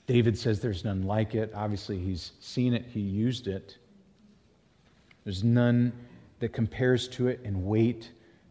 David 0.07 0.39
says 0.39 0.61
there's 0.61 0.85
none 0.85 1.03
like 1.03 1.35
it. 1.35 1.53
Obviously, 1.55 1.99
he's 1.99 2.33
seen 2.41 2.75
it, 2.75 2.85
he 2.89 3.01
used 3.01 3.49
it. 3.49 3.77
There's 5.25 5.43
none 5.43 5.93
that 6.39 6.53
compares 6.53 7.09
to 7.09 7.29
it 7.29 7.41
in 7.43 7.65
weight 7.65 8.11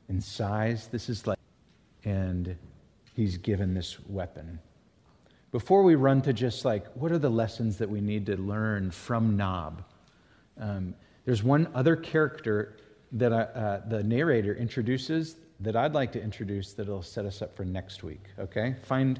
and 0.10 0.22
size. 0.22 0.88
This 0.88 1.08
is 1.08 1.26
like, 1.28 1.40
and 2.04 2.56
he's 3.14 3.38
given 3.38 3.74
this 3.74 3.98
weapon. 4.10 4.60
Before 5.52 5.84
we 5.84 5.96
run 5.96 6.22
to 6.24 6.34
just 6.34 6.66
like, 6.66 6.86
what 6.96 7.12
are 7.14 7.18
the 7.18 7.30
lessons 7.30 7.78
that 7.78 7.90
we 7.90 8.02
need 8.02 8.26
to 8.26 8.36
learn 8.36 8.92
from 8.92 9.38
Nob? 9.38 9.84
Um, 10.60 10.94
there's 11.24 11.44
one 11.44 11.70
other 11.74 11.96
character 11.96 12.76
that 13.16 13.34
I, 13.34 13.42
uh, 13.42 13.82
the 13.88 14.04
narrator 14.04 14.56
introduces 14.56 15.38
that 15.62 15.76
I'd 15.76 15.94
like 15.94 16.12
to 16.12 16.22
introduce 16.22 16.74
that'll 16.74 17.02
set 17.02 17.26
us 17.26 17.42
up 17.42 17.56
for 17.56 17.64
next 17.66 18.04
week. 18.04 18.24
Okay? 18.38 18.76
Find, 18.84 19.20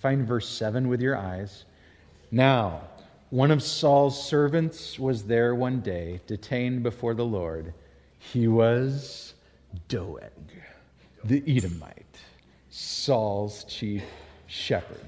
find 0.00 0.26
verse 0.26 0.48
7 0.48 0.88
with 0.88 1.00
your 1.00 1.16
eyes. 1.16 1.66
Now, 2.30 2.80
one 3.30 3.50
of 3.50 3.62
Saul's 3.62 4.28
servants 4.28 4.98
was 4.98 5.24
there 5.24 5.54
one 5.54 5.80
day, 5.80 6.20
detained 6.26 6.82
before 6.82 7.14
the 7.14 7.24
Lord. 7.24 7.74
He 8.18 8.48
was 8.48 9.34
Doeg, 9.88 10.30
the 11.24 11.42
Edomite, 11.46 12.18
Saul's 12.70 13.64
chief 13.64 14.02
shepherd. 14.46 15.04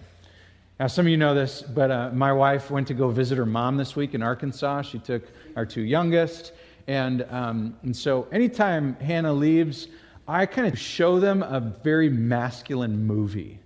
Now, 0.78 0.88
some 0.88 1.06
of 1.06 1.10
you 1.10 1.16
know 1.16 1.34
this, 1.34 1.62
but 1.62 1.90
uh, 1.90 2.10
my 2.12 2.32
wife 2.32 2.70
went 2.70 2.86
to 2.88 2.94
go 2.94 3.08
visit 3.08 3.38
her 3.38 3.46
mom 3.46 3.78
this 3.78 3.96
week 3.96 4.12
in 4.12 4.22
Arkansas. 4.22 4.82
She 4.82 4.98
took 4.98 5.22
our 5.56 5.64
two 5.64 5.80
youngest. 5.80 6.52
And, 6.88 7.26
um, 7.30 7.76
and 7.82 7.96
so, 7.96 8.28
anytime 8.30 8.94
Hannah 8.96 9.32
leaves, 9.32 9.88
I 10.28 10.46
kind 10.46 10.66
of 10.66 10.78
show 10.78 11.20
them 11.20 11.42
a 11.42 11.60
very 11.60 12.08
masculine 12.08 13.06
movie. 13.06 13.60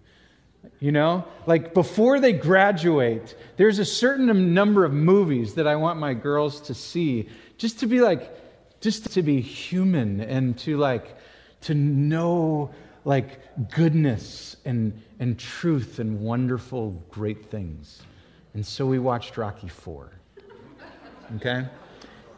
You 0.78 0.92
know, 0.92 1.26
like 1.46 1.74
before 1.74 2.20
they 2.20 2.32
graduate, 2.32 3.36
there's 3.56 3.78
a 3.78 3.84
certain 3.84 4.54
number 4.54 4.84
of 4.84 4.92
movies 4.92 5.54
that 5.54 5.66
I 5.66 5.76
want 5.76 5.98
my 5.98 6.14
girls 6.14 6.60
to 6.62 6.74
see 6.74 7.28
just 7.58 7.80
to 7.80 7.86
be 7.86 8.00
like, 8.00 8.80
just 8.80 9.12
to 9.12 9.22
be 9.22 9.42
human 9.42 10.22
and 10.22 10.58
to 10.60 10.78
like, 10.78 11.16
to 11.62 11.74
know 11.74 12.70
like 13.04 13.40
goodness 13.70 14.56
and, 14.64 15.02
and 15.18 15.38
truth 15.38 15.98
and 15.98 16.20
wonderful, 16.20 16.92
great 17.10 17.50
things. 17.50 18.02
And 18.54 18.64
so 18.64 18.86
we 18.86 18.98
watched 18.98 19.36
Rocky 19.36 19.68
4. 19.68 20.10
Okay? 21.36 21.66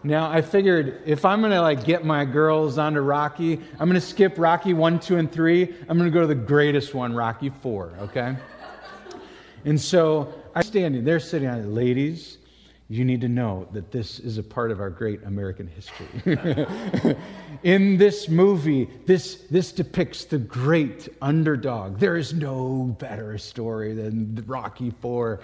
Now, 0.04 0.30
I 0.30 0.42
figured 0.42 1.00
if 1.06 1.24
I'm 1.24 1.42
to 1.42 1.60
like 1.60 1.84
get 1.84 2.04
my 2.04 2.24
girls 2.24 2.76
onto 2.76 3.00
Rocky, 3.00 3.60
I'm 3.78 3.92
to 3.92 4.00
skip 4.00 4.34
Rocky 4.36 4.74
1, 4.74 4.98
2, 4.98 5.16
and 5.16 5.30
3. 5.30 5.74
I'm 5.88 5.98
to 5.98 6.10
go 6.10 6.22
to 6.22 6.26
the 6.26 6.34
greatest 6.34 6.92
one, 6.92 7.14
Rocky 7.14 7.50
4, 7.50 7.92
okay? 8.00 8.36
and 9.64 9.80
so 9.80 10.34
I'm 10.56 10.64
standing 10.64 11.04
there 11.04 11.20
sitting 11.20 11.48
on. 11.48 11.72
Ladies, 11.72 12.38
you 12.88 13.04
need 13.04 13.20
to 13.20 13.28
know 13.28 13.68
that 13.72 13.92
this 13.92 14.18
is 14.18 14.38
a 14.38 14.42
part 14.42 14.72
of 14.72 14.80
our 14.80 14.90
great 14.90 15.22
American 15.22 15.68
history. 15.68 17.16
In 17.62 17.96
this 17.96 18.28
movie, 18.28 18.90
this, 19.06 19.44
this 19.50 19.70
depicts 19.70 20.24
the 20.24 20.38
great 20.38 21.08
underdog. 21.22 22.00
There 22.00 22.16
is 22.16 22.34
no 22.34 22.96
better 22.98 23.38
story 23.38 23.94
than 23.94 24.42
Rocky 24.48 24.90
4 25.00 25.40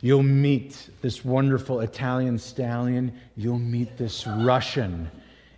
You'll 0.00 0.22
meet 0.22 0.90
this 1.02 1.24
wonderful 1.24 1.80
Italian 1.80 2.38
stallion. 2.38 3.12
You'll 3.36 3.58
meet 3.58 3.96
this 3.96 4.26
Russian. 4.26 5.10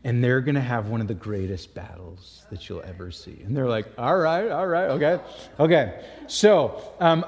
And 0.03 0.25
they're 0.25 0.41
going 0.41 0.55
to 0.55 0.63
have 0.63 0.89
one 0.89 1.03
of 1.03 1.09
the 1.09 1.15
greatest 1.15 1.75
battles 1.75 2.45
that 2.51 2.69
you'll 2.69 2.83
ever 2.83 3.11
see. 3.11 3.43
And 3.45 3.55
they're 3.55 3.69
like, 3.69 3.87
all 3.99 4.17
right, 4.17 4.49
all 4.49 4.67
right, 4.67 4.89
okay. 4.91 5.21
Okay. 5.59 6.03
So 6.27 6.83
um, 7.01 7.25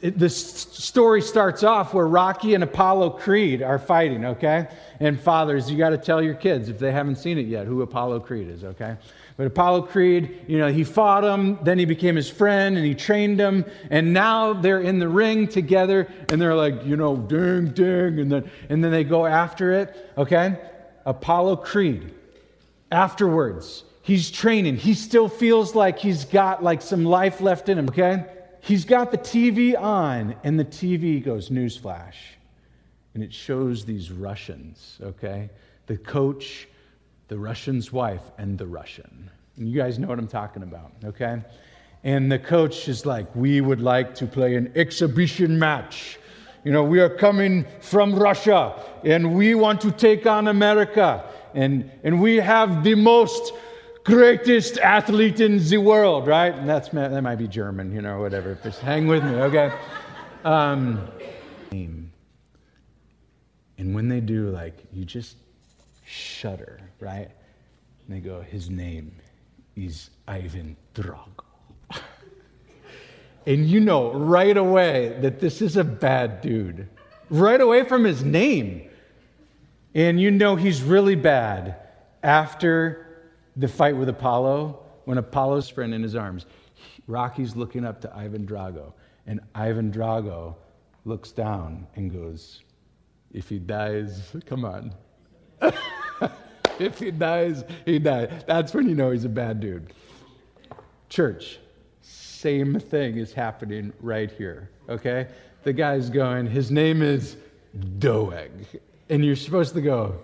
the 0.00 0.28
story 0.30 1.20
starts 1.20 1.64
off 1.64 1.92
where 1.94 2.06
Rocky 2.06 2.54
and 2.54 2.62
Apollo 2.62 3.10
Creed 3.10 3.60
are 3.60 3.78
fighting, 3.78 4.24
okay? 4.24 4.68
And 5.00 5.20
fathers, 5.20 5.68
you 5.68 5.76
got 5.76 5.90
to 5.90 5.98
tell 5.98 6.22
your 6.22 6.34
kids, 6.34 6.68
if 6.68 6.78
they 6.78 6.92
haven't 6.92 7.16
seen 7.16 7.38
it 7.38 7.46
yet, 7.46 7.66
who 7.66 7.82
Apollo 7.82 8.20
Creed 8.20 8.48
is, 8.48 8.62
okay? 8.62 8.96
But 9.36 9.46
Apollo 9.46 9.82
Creed, 9.82 10.44
you 10.46 10.58
know, 10.58 10.70
he 10.70 10.84
fought 10.84 11.24
him, 11.24 11.58
then 11.62 11.78
he 11.78 11.84
became 11.84 12.16
his 12.16 12.28
friend 12.28 12.76
and 12.76 12.84
he 12.84 12.94
trained 12.94 13.40
him, 13.40 13.64
and 13.90 14.12
now 14.12 14.52
they're 14.52 14.80
in 14.80 14.98
the 14.98 15.08
ring 15.08 15.48
together 15.48 16.08
and 16.28 16.40
they're 16.40 16.54
like, 16.54 16.84
you 16.84 16.96
know, 16.96 17.16
ding, 17.16 17.68
ding, 17.68 18.18
and 18.18 18.30
then, 18.30 18.50
and 18.68 18.84
then 18.84 18.90
they 18.90 19.04
go 19.04 19.24
after 19.24 19.72
it, 19.72 20.12
okay? 20.18 20.58
Apollo 21.06 21.56
Creed, 21.56 22.14
afterwards, 22.90 23.84
he's 24.02 24.30
training. 24.30 24.76
He 24.76 24.94
still 24.94 25.28
feels 25.28 25.74
like 25.74 25.98
he's 25.98 26.24
got 26.26 26.62
like 26.62 26.82
some 26.82 27.04
life 27.04 27.40
left 27.40 27.68
in 27.68 27.78
him, 27.78 27.88
okay? 27.88 28.26
He's 28.60 28.84
got 28.84 29.10
the 29.10 29.18
TV 29.18 29.78
on, 29.80 30.36
and 30.44 30.58
the 30.58 30.64
TV 30.64 31.24
goes 31.24 31.48
newsflash. 31.48 32.14
And 33.14 33.22
it 33.22 33.32
shows 33.32 33.84
these 33.84 34.10
Russians, 34.10 34.98
okay? 35.02 35.50
The 35.86 35.96
coach 35.96 36.68
the 37.32 37.38
Russian's 37.38 37.90
wife 37.90 38.20
and 38.36 38.58
the 38.58 38.66
Russian. 38.66 39.30
And 39.56 39.66
you 39.66 39.74
guys 39.74 39.98
know 39.98 40.06
what 40.06 40.18
I'm 40.18 40.28
talking 40.28 40.62
about, 40.62 40.92
okay? 41.02 41.40
And 42.04 42.30
the 42.30 42.38
coach 42.38 42.88
is 42.88 43.06
like, 43.06 43.26
We 43.34 43.62
would 43.62 43.80
like 43.80 44.14
to 44.16 44.26
play 44.26 44.54
an 44.54 44.70
exhibition 44.74 45.58
match. 45.58 46.18
You 46.62 46.72
know, 46.72 46.84
we 46.84 47.00
are 47.00 47.08
coming 47.08 47.64
from 47.80 48.14
Russia 48.14 48.74
and 49.02 49.34
we 49.34 49.54
want 49.54 49.80
to 49.80 49.90
take 49.90 50.26
on 50.26 50.48
America. 50.48 51.24
And, 51.54 51.90
and 52.04 52.20
we 52.20 52.36
have 52.36 52.84
the 52.84 52.96
most 52.96 53.54
greatest 54.04 54.76
athlete 54.76 55.40
in 55.40 55.56
the 55.56 55.78
world, 55.78 56.26
right? 56.26 56.54
And 56.54 56.68
that's, 56.68 56.90
that 56.90 57.22
might 57.22 57.36
be 57.36 57.48
German, 57.48 57.94
you 57.94 58.02
know, 58.02 58.20
whatever. 58.20 58.58
Just 58.62 58.80
hang 58.80 59.06
with 59.08 59.24
me, 59.24 59.36
okay? 59.36 59.72
Um, 60.44 61.08
And 63.78 63.94
when 63.94 64.08
they 64.08 64.20
do, 64.20 64.50
like, 64.50 64.84
you 64.92 65.06
just 65.06 65.36
shudder, 66.04 66.80
right? 67.02 67.28
And 68.06 68.16
they 68.16 68.20
go, 68.20 68.40
His 68.40 68.70
name 68.70 69.12
is 69.76 70.10
Ivan 70.28 70.76
Drago. 70.94 71.44
and 73.46 73.66
you 73.66 73.80
know 73.80 74.12
right 74.12 74.56
away 74.56 75.18
that 75.20 75.40
this 75.40 75.60
is 75.60 75.76
a 75.76 75.84
bad 75.84 76.40
dude, 76.40 76.88
right 77.28 77.60
away 77.60 77.84
from 77.84 78.04
his 78.04 78.24
name. 78.24 78.88
And 79.94 80.20
you 80.20 80.30
know 80.30 80.56
he's 80.56 80.82
really 80.82 81.16
bad 81.16 81.76
after 82.22 83.24
the 83.56 83.68
fight 83.68 83.96
with 83.96 84.08
Apollo, 84.08 84.82
when 85.04 85.18
Apollo's 85.18 85.68
friend 85.68 85.92
in 85.92 86.02
his 86.02 86.14
arms. 86.14 86.46
Rocky's 87.06 87.56
looking 87.56 87.84
up 87.84 88.00
to 88.02 88.16
Ivan 88.16 88.46
Drago, 88.46 88.92
and 89.26 89.40
Ivan 89.54 89.92
Drago 89.92 90.54
looks 91.04 91.32
down 91.32 91.86
and 91.96 92.12
goes, 92.12 92.62
If 93.32 93.48
he 93.48 93.58
dies, 93.58 94.34
come 94.46 94.64
on. 94.64 94.94
if 96.78 96.98
he 96.98 97.10
dies, 97.10 97.64
he 97.84 97.98
dies. 97.98 98.42
That's 98.46 98.74
when 98.74 98.88
you 98.88 98.94
know 98.94 99.10
he's 99.10 99.24
a 99.24 99.28
bad 99.28 99.60
dude. 99.60 99.92
Church, 101.08 101.58
same 102.00 102.78
thing 102.80 103.18
is 103.18 103.32
happening 103.32 103.92
right 104.00 104.30
here, 104.30 104.70
okay? 104.88 105.28
The 105.62 105.72
guy's 105.72 106.10
going, 106.10 106.46
his 106.46 106.70
name 106.70 107.02
is 107.02 107.36
Doeg. 107.98 108.50
And 109.08 109.24
you're 109.24 109.36
supposed 109.36 109.74
to 109.74 109.80
go, 109.80 110.18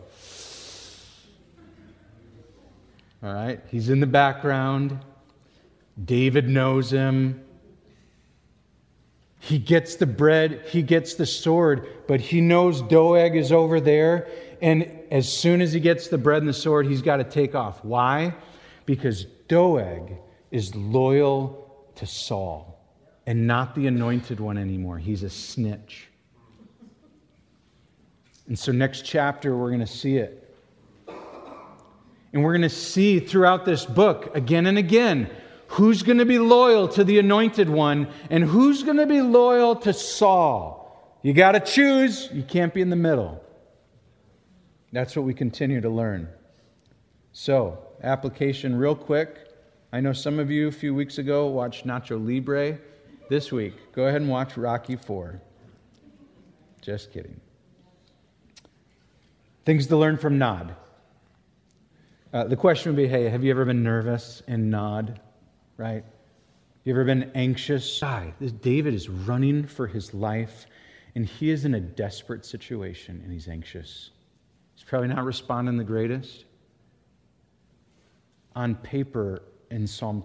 all 3.22 3.32
right? 3.32 3.60
He's 3.68 3.90
in 3.90 4.00
the 4.00 4.06
background. 4.06 4.98
David 6.04 6.48
knows 6.48 6.90
him. 6.90 7.44
He 9.40 9.58
gets 9.58 9.96
the 9.96 10.06
bread, 10.06 10.62
he 10.66 10.82
gets 10.82 11.14
the 11.14 11.26
sword, 11.26 11.86
but 12.06 12.20
he 12.20 12.40
knows 12.40 12.82
Doeg 12.82 13.36
is 13.36 13.52
over 13.52 13.80
there. 13.80 14.28
And 14.60 14.97
as 15.10 15.30
soon 15.30 15.60
as 15.60 15.72
he 15.72 15.80
gets 15.80 16.08
the 16.08 16.18
bread 16.18 16.42
and 16.42 16.48
the 16.48 16.52
sword, 16.52 16.86
he's 16.86 17.02
got 17.02 17.16
to 17.16 17.24
take 17.24 17.54
off. 17.54 17.84
Why? 17.84 18.34
Because 18.86 19.24
Doeg 19.48 20.12
is 20.50 20.74
loyal 20.74 21.86
to 21.96 22.06
Saul 22.06 22.80
and 23.26 23.46
not 23.46 23.74
the 23.74 23.86
anointed 23.86 24.40
one 24.40 24.56
anymore. 24.56 24.98
He's 24.98 25.22
a 25.22 25.30
snitch. 25.30 26.08
And 28.46 28.58
so, 28.58 28.72
next 28.72 29.04
chapter, 29.04 29.56
we're 29.56 29.68
going 29.68 29.80
to 29.80 29.86
see 29.86 30.16
it. 30.16 30.44
And 32.32 32.42
we're 32.44 32.52
going 32.52 32.62
to 32.62 32.70
see 32.70 33.20
throughout 33.20 33.64
this 33.64 33.84
book 33.84 34.34
again 34.34 34.66
and 34.66 34.78
again 34.78 35.30
who's 35.68 36.02
going 36.02 36.18
to 36.18 36.24
be 36.24 36.38
loyal 36.38 36.88
to 36.88 37.04
the 37.04 37.18
anointed 37.18 37.68
one 37.68 38.08
and 38.30 38.44
who's 38.44 38.82
going 38.82 38.96
to 38.96 39.06
be 39.06 39.20
loyal 39.20 39.76
to 39.76 39.92
Saul. 39.92 41.18
You 41.22 41.32
got 41.32 41.52
to 41.52 41.60
choose, 41.60 42.28
you 42.32 42.42
can't 42.42 42.72
be 42.72 42.80
in 42.80 42.90
the 42.90 42.96
middle. 42.96 43.42
That's 44.92 45.14
what 45.14 45.24
we 45.24 45.34
continue 45.34 45.80
to 45.80 45.90
learn. 45.90 46.28
So, 47.32 47.78
application 48.02 48.76
real 48.76 48.94
quick. 48.94 49.36
I 49.92 50.00
know 50.00 50.12
some 50.12 50.38
of 50.38 50.50
you 50.50 50.68
a 50.68 50.72
few 50.72 50.94
weeks 50.94 51.18
ago 51.18 51.46
watched 51.46 51.86
Nacho 51.86 52.24
Libre. 52.24 52.78
This 53.28 53.52
week, 53.52 53.74
go 53.92 54.06
ahead 54.06 54.22
and 54.22 54.30
watch 54.30 54.56
Rocky 54.56 54.96
4. 54.96 55.40
Just 56.80 57.12
kidding. 57.12 57.40
Things 59.64 59.86
to 59.88 59.96
learn 59.96 60.16
from 60.16 60.38
Nob. 60.38 60.72
Uh, 62.32 62.44
the 62.44 62.56
question 62.56 62.92
would 62.92 62.96
be 62.96 63.08
hey, 63.08 63.28
have 63.28 63.44
you 63.44 63.50
ever 63.50 63.64
been 63.64 63.82
nervous 63.82 64.42
and 64.46 64.70
Nob? 64.70 65.18
Right? 65.76 66.04
You 66.84 66.94
ever 66.94 67.04
been 67.04 67.30
anxious? 67.34 68.00
Die. 68.00 68.32
This 68.40 68.52
David 68.52 68.94
is 68.94 69.08
running 69.08 69.66
for 69.66 69.86
his 69.86 70.14
life, 70.14 70.66
and 71.14 71.26
he 71.26 71.50
is 71.50 71.66
in 71.66 71.74
a 71.74 71.80
desperate 71.80 72.46
situation, 72.46 73.20
and 73.22 73.32
he's 73.32 73.48
anxious. 73.48 74.10
He's 74.78 74.84
probably 74.84 75.08
not 75.08 75.24
responding 75.24 75.76
the 75.76 75.82
greatest. 75.82 76.44
On 78.54 78.76
paper, 78.76 79.42
in 79.72 79.88
Psalm 79.88 80.22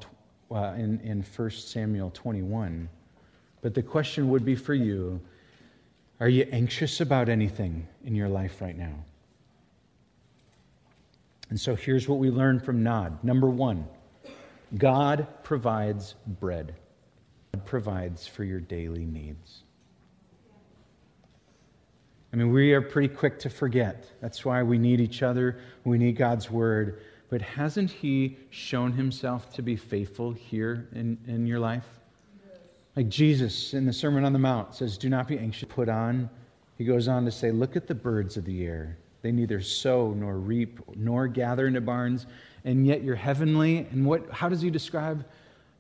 uh, 0.52 0.74
in, 0.78 1.00
in 1.00 1.24
1 1.24 1.50
Samuel 1.50 2.12
21. 2.14 2.88
But 3.64 3.74
the 3.74 3.82
question 3.82 4.30
would 4.30 4.46
be 4.46 4.54
for 4.54 4.76
you 4.76 5.20
are 6.20 6.30
you 6.30 6.48
anxious 6.52 7.02
about 7.02 7.30
anything 7.30 7.88
in 8.06 8.14
your 8.14 8.30
life 8.30 8.62
right 8.62 8.78
now? 8.78 8.94
And 11.50 11.60
so 11.60 11.76
here's 11.76 12.08
what 12.08 12.20
we 12.20 12.30
learn 12.30 12.60
from 12.60 12.84
Nob. 12.84 13.24
Number 13.24 13.50
one, 13.50 13.88
God 14.78 15.28
provides 15.42 16.14
bread, 16.40 16.76
God 17.54 17.66
provides 17.66 18.28
for 18.28 18.44
your 18.44 18.60
daily 18.60 19.06
needs. 19.06 19.63
I 22.34 22.36
mean, 22.36 22.52
we 22.52 22.74
are 22.74 22.82
pretty 22.82 23.14
quick 23.14 23.38
to 23.40 23.50
forget. 23.50 24.10
That's 24.20 24.44
why 24.44 24.64
we 24.64 24.80
need 24.80 25.00
each 25.00 25.22
other, 25.22 25.60
we 25.84 26.00
need 26.00 26.18
God's 26.18 26.50
word. 26.50 27.00
But 27.30 27.42
hasn't 27.42 27.92
He 27.92 28.38
shown 28.50 28.92
Himself 28.92 29.54
to 29.54 29.62
be 29.62 29.76
faithful 29.76 30.32
here 30.32 30.88
in, 30.94 31.18
in 31.28 31.46
your 31.46 31.60
life? 31.60 31.86
Like 32.96 33.08
Jesus 33.08 33.74
in 33.76 33.86
the 33.86 33.94
Sermon 33.94 34.26
on 34.26 34.34
the 34.34 34.40
Mount 34.40 34.74
says, 34.74 34.98
Do 34.98 35.10
not 35.10 35.28
be 35.28 35.38
anxious, 35.38 35.68
put 35.70 35.90
on. 35.90 36.30
He 36.78 36.86
goes 36.86 37.08
on 37.08 37.24
to 37.26 37.32
say, 37.32 37.52
Look 37.52 37.76
at 37.76 37.88
the 37.88 37.96
birds 37.96 38.36
of 38.36 38.46
the 38.46 38.66
air. 38.66 38.98
They 39.22 39.32
neither 39.32 39.62
sow 39.62 40.12
nor 40.12 40.38
reap 40.38 40.80
nor 40.96 41.28
gather 41.28 41.68
into 41.68 41.82
barns, 41.82 42.26
and 42.66 42.86
yet 42.86 43.04
your 43.04 43.16
heavenly, 43.16 43.88
and 43.92 44.06
what, 44.06 44.30
how 44.32 44.50
does 44.50 44.62
he 44.62 44.70
describe? 44.70 45.24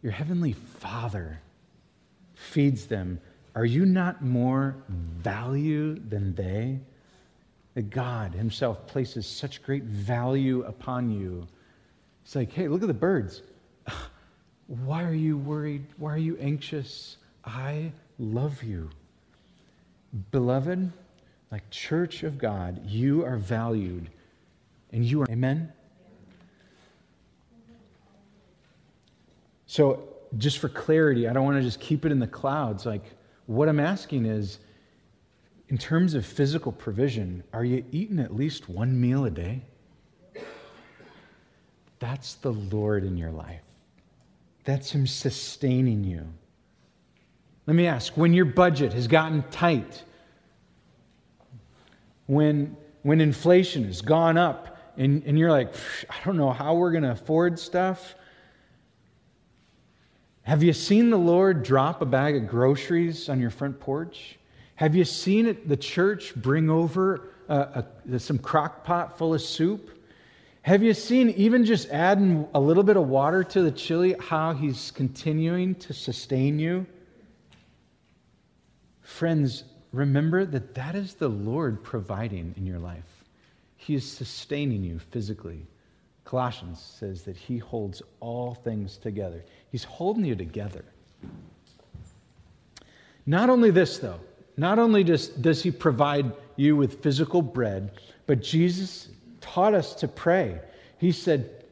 Your 0.02 0.12
heavenly 0.12 0.54
Father 0.54 1.40
feeds 2.36 2.86
them. 2.86 3.20
Are 3.56 3.66
you 3.66 3.86
not 3.86 4.24
more 4.24 4.76
value 4.90 5.96
than 5.96 6.34
they? 6.36 6.80
That 7.76 7.90
God 7.90 8.34
Himself 8.34 8.86
places 8.88 9.26
such 9.28 9.64
great 9.64 9.84
value 9.84 10.64
upon 10.64 11.12
you. 11.12 11.48
It's 12.24 12.36
like, 12.36 12.52
hey, 12.52 12.68
look 12.68 12.82
at 12.82 12.88
the 12.88 12.94
birds. 12.94 13.42
Why 14.68 15.04
are 15.04 15.14
you 15.14 15.38
worried? 15.38 15.86
Why 15.98 16.14
are 16.14 16.18
you 16.18 16.38
anxious? 16.38 17.18
I 17.46 17.92
love 18.18 18.64
you. 18.64 18.90
Beloved, 20.32 20.92
like 21.52 21.70
church 21.70 22.24
of 22.24 22.38
God, 22.38 22.86
you 22.86 23.26
are 23.26 23.38
valued 23.38 24.10
and 24.92 25.04
you 25.04 25.22
are, 25.22 25.28
amen? 25.30 25.72
So, 29.66 30.08
just 30.38 30.60
for 30.60 30.70
clarity, 30.70 31.28
I 31.28 31.34
don't 31.34 31.46
want 31.46 31.58
to 31.58 31.64
just 31.64 31.80
keep 31.80 32.06
it 32.06 32.12
in 32.12 32.20
the 32.20 32.28
clouds. 32.28 32.86
Like, 32.86 33.04
what 33.46 33.70
I'm 33.70 33.80
asking 33.80 34.26
is, 34.26 34.60
in 35.70 35.78
terms 35.78 36.14
of 36.14 36.26
physical 36.26 36.72
provision, 36.72 37.44
are 37.54 37.66
you 37.66 37.84
eating 37.92 38.20
at 38.20 38.36
least 38.36 38.70
one 38.70 39.00
meal 39.00 39.26
a 39.26 39.32
day? 39.32 39.62
That's 42.00 42.36
the 42.36 42.52
Lord 42.52 43.04
in 43.04 43.18
your 43.18 43.32
life. 43.32 43.62
That's 44.66 44.92
Him 44.92 45.08
sustaining 45.08 46.04
you. 46.04 46.28
Let 47.66 47.76
me 47.76 47.88
ask 47.88 48.16
when 48.18 48.34
your 48.34 48.46
budget 48.46 48.94
has 48.94 49.08
gotten 49.08 49.44
tight, 49.44 50.04
when, 52.28 52.76
when 53.04 53.22
inflation 53.22 53.86
has 53.86 54.02
gone 54.02 54.38
up 54.38 54.94
and, 54.98 55.24
and 55.26 55.40
you're 55.40 55.52
like, 55.52 55.74
I 56.10 56.16
don't 56.26 56.38
know 56.38 56.52
how 56.52 56.76
we're 56.76 56.92
going 56.92 57.04
to 57.04 57.12
afford 57.12 57.58
stuff. 57.58 58.16
Have 60.44 60.62
you 60.62 60.74
seen 60.74 61.10
the 61.10 61.18
Lord 61.18 61.64
drop 61.64 62.02
a 62.02 62.06
bag 62.06 62.36
of 62.36 62.48
groceries 62.48 63.30
on 63.30 63.40
your 63.40 63.50
front 63.50 63.80
porch? 63.80 64.38
Have 64.76 64.94
you 64.94 65.06
seen 65.06 65.46
it, 65.46 65.70
the 65.70 65.78
church 65.78 66.36
bring 66.36 66.70
over 66.70 67.30
a, 67.48 67.86
some 68.18 68.38
crock 68.38 68.84
pot 68.84 69.18
full 69.18 69.34
of 69.34 69.42
soup? 69.42 69.90
Have 70.64 70.84
you 70.84 70.94
seen, 70.94 71.30
even 71.32 71.66
just 71.66 71.90
adding 71.90 72.48
a 72.54 72.60
little 72.60 72.84
bit 72.84 72.98
of 72.98 73.08
water 73.08 73.44
to 73.44 73.62
the 73.62 73.72
chili, 73.72 74.16
how 74.20 74.54
he's 74.54 74.92
continuing 74.92 75.76
to 75.76 75.94
sustain 75.94 76.60
you? 76.60 76.86
Friends, 79.02 79.64
remember 79.92 80.46
that 80.46 80.76
that 80.76 80.96
is 80.96 81.14
the 81.14 81.28
Lord 81.28 81.84
providing 81.84 82.54
in 82.58 82.66
your 82.66 82.80
life. 82.80 83.24
He 83.78 83.96
is 83.96 84.10
sustaining 84.10 84.84
you 84.84 85.00
physically. 85.00 85.68
Colossians 86.34 86.80
says 86.80 87.22
that 87.22 87.38
He 87.38 87.60
holds 87.60 88.02
all 88.20 88.56
things 88.56 88.98
together, 88.98 89.46
He's 89.72 89.84
holding 89.84 90.26
you 90.26 90.36
together. 90.36 90.84
Not 93.28 93.52
only 93.52 93.70
this, 93.70 94.00
though, 94.00 94.20
not 94.58 94.80
only 94.80 95.04
does, 95.04 95.28
does 95.28 95.62
He 95.62 95.70
provide 95.70 96.32
you 96.56 96.76
with 96.76 97.04
physical 97.04 97.44
bread, 97.44 97.92
but 98.26 98.42
Jesus 98.42 99.10
taught 99.42 99.76
us 99.76 99.94
to 99.94 100.08
pray. 100.08 100.60
He 100.98 101.12
said, 101.12 101.66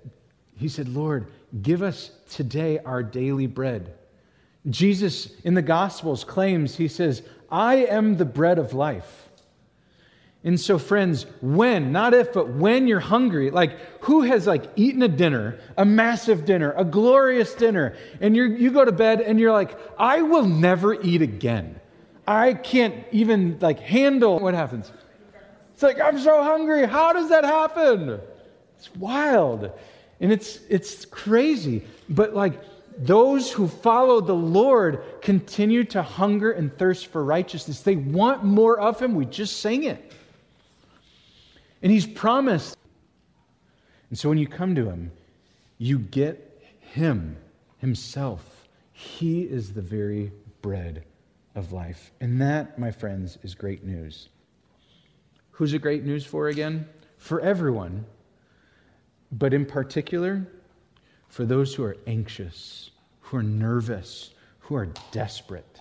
he 0.55 0.67
said, 0.67 0.89
Lord, 0.89 1.25
give 1.63 1.81
us 1.81 2.11
today 2.29 2.77
our 2.85 3.01
daily 3.01 3.47
bread. 3.47 3.95
Jesus 4.69 5.39
in 5.43 5.55
the 5.55 5.63
Gospels 5.63 6.23
claims, 6.23 6.75
He 6.75 6.87
says, 6.87 7.23
I 7.51 7.77
am 7.77 8.15
the 8.15 8.25
bread 8.25 8.59
of 8.59 8.75
life. 8.75 9.27
And 10.43 10.59
so, 10.59 10.79
friends, 10.79 11.27
when, 11.41 11.91
not 11.91 12.15
if, 12.15 12.33
but 12.33 12.49
when 12.49 12.87
you're 12.87 12.99
hungry, 12.99 13.51
like 13.51 13.77
who 14.01 14.23
has 14.23 14.47
like 14.47 14.63
eaten 14.75 15.03
a 15.03 15.07
dinner, 15.07 15.59
a 15.77 15.85
massive 15.85 16.45
dinner, 16.45 16.73
a 16.75 16.83
glorious 16.83 17.53
dinner, 17.53 17.95
and 18.19 18.35
you 18.35 18.45
you 18.45 18.71
go 18.71 18.83
to 18.83 18.91
bed 18.91 19.21
and 19.21 19.39
you're 19.39 19.51
like, 19.51 19.77
I 19.99 20.23
will 20.23 20.45
never 20.45 20.99
eat 20.99 21.21
again. 21.21 21.79
I 22.27 22.53
can't 22.53 22.95
even 23.11 23.59
like 23.61 23.79
handle 23.79 24.39
what 24.39 24.55
happens. 24.55 24.91
It's 25.73 25.83
like, 25.83 25.99
I'm 25.99 26.19
so 26.19 26.43
hungry. 26.43 26.85
How 26.85 27.13
does 27.13 27.29
that 27.29 27.43
happen? 27.43 28.19
It's 28.77 28.95
wild. 28.95 29.71
And 30.19 30.31
it's, 30.31 30.59
it's 30.69 31.05
crazy. 31.05 31.83
But 32.09 32.35
like, 32.35 32.61
those 32.99 33.51
who 33.51 33.67
follow 33.67 34.21
the 34.21 34.35
Lord 34.35 35.01
continue 35.21 35.83
to 35.85 36.03
hunger 36.03 36.51
and 36.51 36.75
thirst 36.77 37.07
for 37.07 37.23
righteousness. 37.23 37.81
They 37.81 37.95
want 37.95 38.43
more 38.43 38.79
of 38.79 38.99
Him. 38.99 39.15
We 39.15 39.25
just 39.25 39.59
sang 39.59 39.85
it. 39.85 40.13
And 41.81 41.91
He's 41.91 42.05
promised. 42.05 42.77
And 44.09 44.17
so 44.17 44.29
when 44.29 44.37
you 44.37 44.47
come 44.47 44.75
to 44.75 44.85
Him, 44.85 45.11
you 45.77 45.99
get 45.99 46.61
Him, 46.79 47.37
Himself. 47.77 48.67
He 48.91 49.43
is 49.43 49.73
the 49.73 49.81
very 49.81 50.31
bread 50.61 51.03
of 51.55 51.71
life. 51.71 52.11
And 52.21 52.39
that, 52.41 52.77
my 52.77 52.91
friends, 52.91 53.37
is 53.43 53.55
great 53.55 53.83
news. 53.83 54.29
Who's 55.51 55.73
it 55.73 55.79
great 55.79 56.05
news 56.05 56.25
for 56.25 56.47
again? 56.47 56.87
For 57.17 57.39
everyone, 57.41 58.05
but 59.31 59.53
in 59.53 59.65
particular, 59.65 60.45
for 61.27 61.45
those 61.45 61.73
who 61.73 61.83
are 61.83 61.97
anxious, 62.07 62.91
who 63.19 63.37
are 63.37 63.43
nervous, 63.43 64.31
who 64.59 64.75
are 64.75 64.87
desperate. 65.11 65.79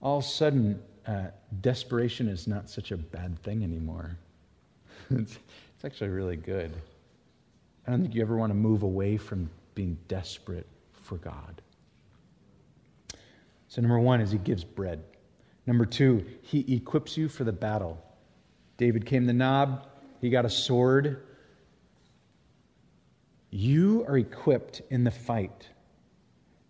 All 0.00 0.18
of 0.18 0.24
a 0.24 0.28
sudden, 0.28 0.82
uh, 1.10 1.24
desperation 1.60 2.28
is 2.28 2.46
not 2.46 2.70
such 2.70 2.92
a 2.92 2.96
bad 2.96 3.36
thing 3.42 3.64
anymore. 3.64 4.16
it's, 5.10 5.38
it's 5.74 5.84
actually 5.84 6.10
really 6.10 6.36
good. 6.36 6.72
I 7.86 7.90
don't 7.90 8.02
think 8.02 8.14
you 8.14 8.22
ever 8.22 8.36
want 8.36 8.50
to 8.50 8.54
move 8.54 8.84
away 8.84 9.16
from 9.16 9.50
being 9.74 9.98
desperate 10.06 10.66
for 11.02 11.16
God. 11.16 11.62
So, 13.66 13.80
number 13.80 13.98
one 13.98 14.20
is 14.20 14.30
he 14.30 14.38
gives 14.38 14.62
bread. 14.62 15.02
Number 15.66 15.84
two, 15.84 16.24
he 16.42 16.76
equips 16.76 17.16
you 17.16 17.28
for 17.28 17.42
the 17.42 17.52
battle. 17.52 18.00
David 18.76 19.04
came 19.04 19.26
to 19.26 19.32
Nob, 19.32 19.88
he 20.20 20.30
got 20.30 20.44
a 20.44 20.50
sword. 20.50 21.24
You 23.50 24.04
are 24.06 24.16
equipped 24.16 24.82
in 24.90 25.02
the 25.02 25.10
fight. 25.10 25.68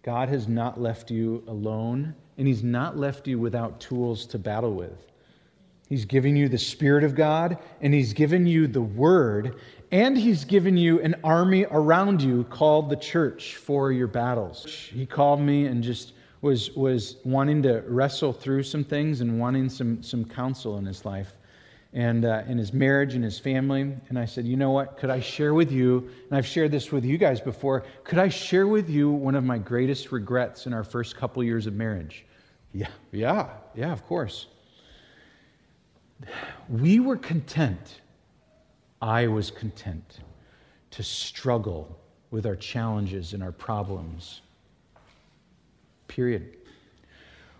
God 0.02 0.30
has 0.30 0.48
not 0.48 0.80
left 0.80 1.10
you 1.10 1.44
alone, 1.46 2.14
and 2.40 2.48
He's 2.48 2.64
not 2.64 2.96
left 2.96 3.28
you 3.28 3.38
without 3.38 3.80
tools 3.80 4.24
to 4.24 4.38
battle 4.38 4.72
with. 4.72 5.12
He's 5.90 6.06
given 6.06 6.36
you 6.36 6.48
the 6.48 6.56
Spirit 6.56 7.04
of 7.04 7.14
God, 7.14 7.58
and 7.82 7.92
He's 7.92 8.14
given 8.14 8.46
you 8.46 8.66
the 8.66 8.80
Word, 8.80 9.56
and 9.92 10.16
He's 10.16 10.46
given 10.46 10.74
you 10.74 11.02
an 11.02 11.16
army 11.22 11.66
around 11.70 12.22
you 12.22 12.44
called 12.44 12.88
the 12.88 12.96
church 12.96 13.56
for 13.56 13.92
your 13.92 14.06
battles. 14.06 14.64
He 14.64 15.04
called 15.04 15.42
me 15.42 15.66
and 15.66 15.84
just 15.84 16.14
was, 16.40 16.70
was 16.70 17.16
wanting 17.24 17.62
to 17.64 17.82
wrestle 17.86 18.32
through 18.32 18.62
some 18.62 18.84
things 18.84 19.20
and 19.20 19.38
wanting 19.38 19.68
some, 19.68 20.02
some 20.02 20.24
counsel 20.24 20.78
in 20.78 20.86
his 20.86 21.04
life 21.04 21.34
and 21.92 22.24
uh, 22.24 22.42
in 22.48 22.56
his 22.56 22.72
marriage 22.72 23.16
and 23.16 23.22
his 23.22 23.38
family. 23.38 23.82
And 24.08 24.18
I 24.18 24.24
said, 24.24 24.46
You 24.46 24.56
know 24.56 24.70
what? 24.70 24.96
Could 24.96 25.10
I 25.10 25.20
share 25.20 25.52
with 25.52 25.70
you, 25.70 26.08
and 26.30 26.38
I've 26.38 26.46
shared 26.46 26.70
this 26.70 26.90
with 26.90 27.04
you 27.04 27.18
guys 27.18 27.38
before, 27.38 27.84
could 28.02 28.18
I 28.18 28.30
share 28.30 28.66
with 28.66 28.88
you 28.88 29.10
one 29.10 29.34
of 29.34 29.44
my 29.44 29.58
greatest 29.58 30.10
regrets 30.10 30.66
in 30.66 30.72
our 30.72 30.84
first 30.84 31.16
couple 31.16 31.44
years 31.44 31.66
of 31.66 31.74
marriage? 31.74 32.24
Yeah, 32.72 32.88
yeah, 33.12 33.48
yeah, 33.74 33.92
of 33.92 34.06
course. 34.06 34.46
We 36.68 37.00
were 37.00 37.16
content, 37.16 38.00
I 39.00 39.26
was 39.26 39.50
content 39.50 40.20
to 40.92 41.02
struggle 41.02 41.98
with 42.30 42.46
our 42.46 42.56
challenges 42.56 43.32
and 43.32 43.42
our 43.42 43.52
problems. 43.52 44.42
Period. 46.08 46.56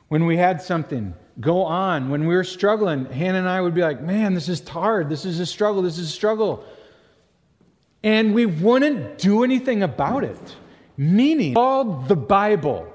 When 0.09 0.27
we 0.27 0.37
had 0.37 0.61
something 0.61 1.15
go 1.41 1.65
on. 1.65 2.11
When 2.11 2.27
we 2.27 2.35
were 2.35 2.45
struggling, 2.45 3.07
Hannah 3.07 3.39
and 3.39 3.49
I 3.49 3.61
would 3.61 3.75
be 3.75 3.83
like, 3.83 4.01
man, 4.01 4.35
this 4.35 4.49
is 4.49 4.67
hard. 4.67 5.09
This 5.09 5.25
is 5.25 5.41
a 5.41 5.47
struggle. 5.47 5.83
This 5.83 5.99
is 5.99 6.09
a 6.09 6.13
struggle. 6.13 6.65
And 8.03 8.35
we 8.35 8.47
wouldn't 8.47 9.19
do 9.19 9.45
anything 9.45 9.83
about 9.83 10.25
it. 10.25 10.57
Meaning, 10.97 11.57
all 11.57 11.85
the 11.85 12.17
Bible. 12.17 12.90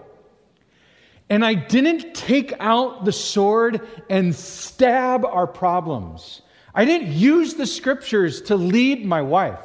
And 1.29 1.43
I 1.43 1.55
didn't 1.55 2.13
take 2.13 2.53
out 2.59 3.03
the 3.05 3.11
sword 3.11 3.81
and 4.09 4.35
stab 4.35 5.25
our 5.25 5.47
problems. 5.47 6.41
I 6.73 6.85
didn't 6.85 7.13
use 7.13 7.55
the 7.55 7.65
scriptures 7.65 8.41
to 8.43 8.55
lead 8.55 9.05
my 9.05 9.21
wife. 9.21 9.59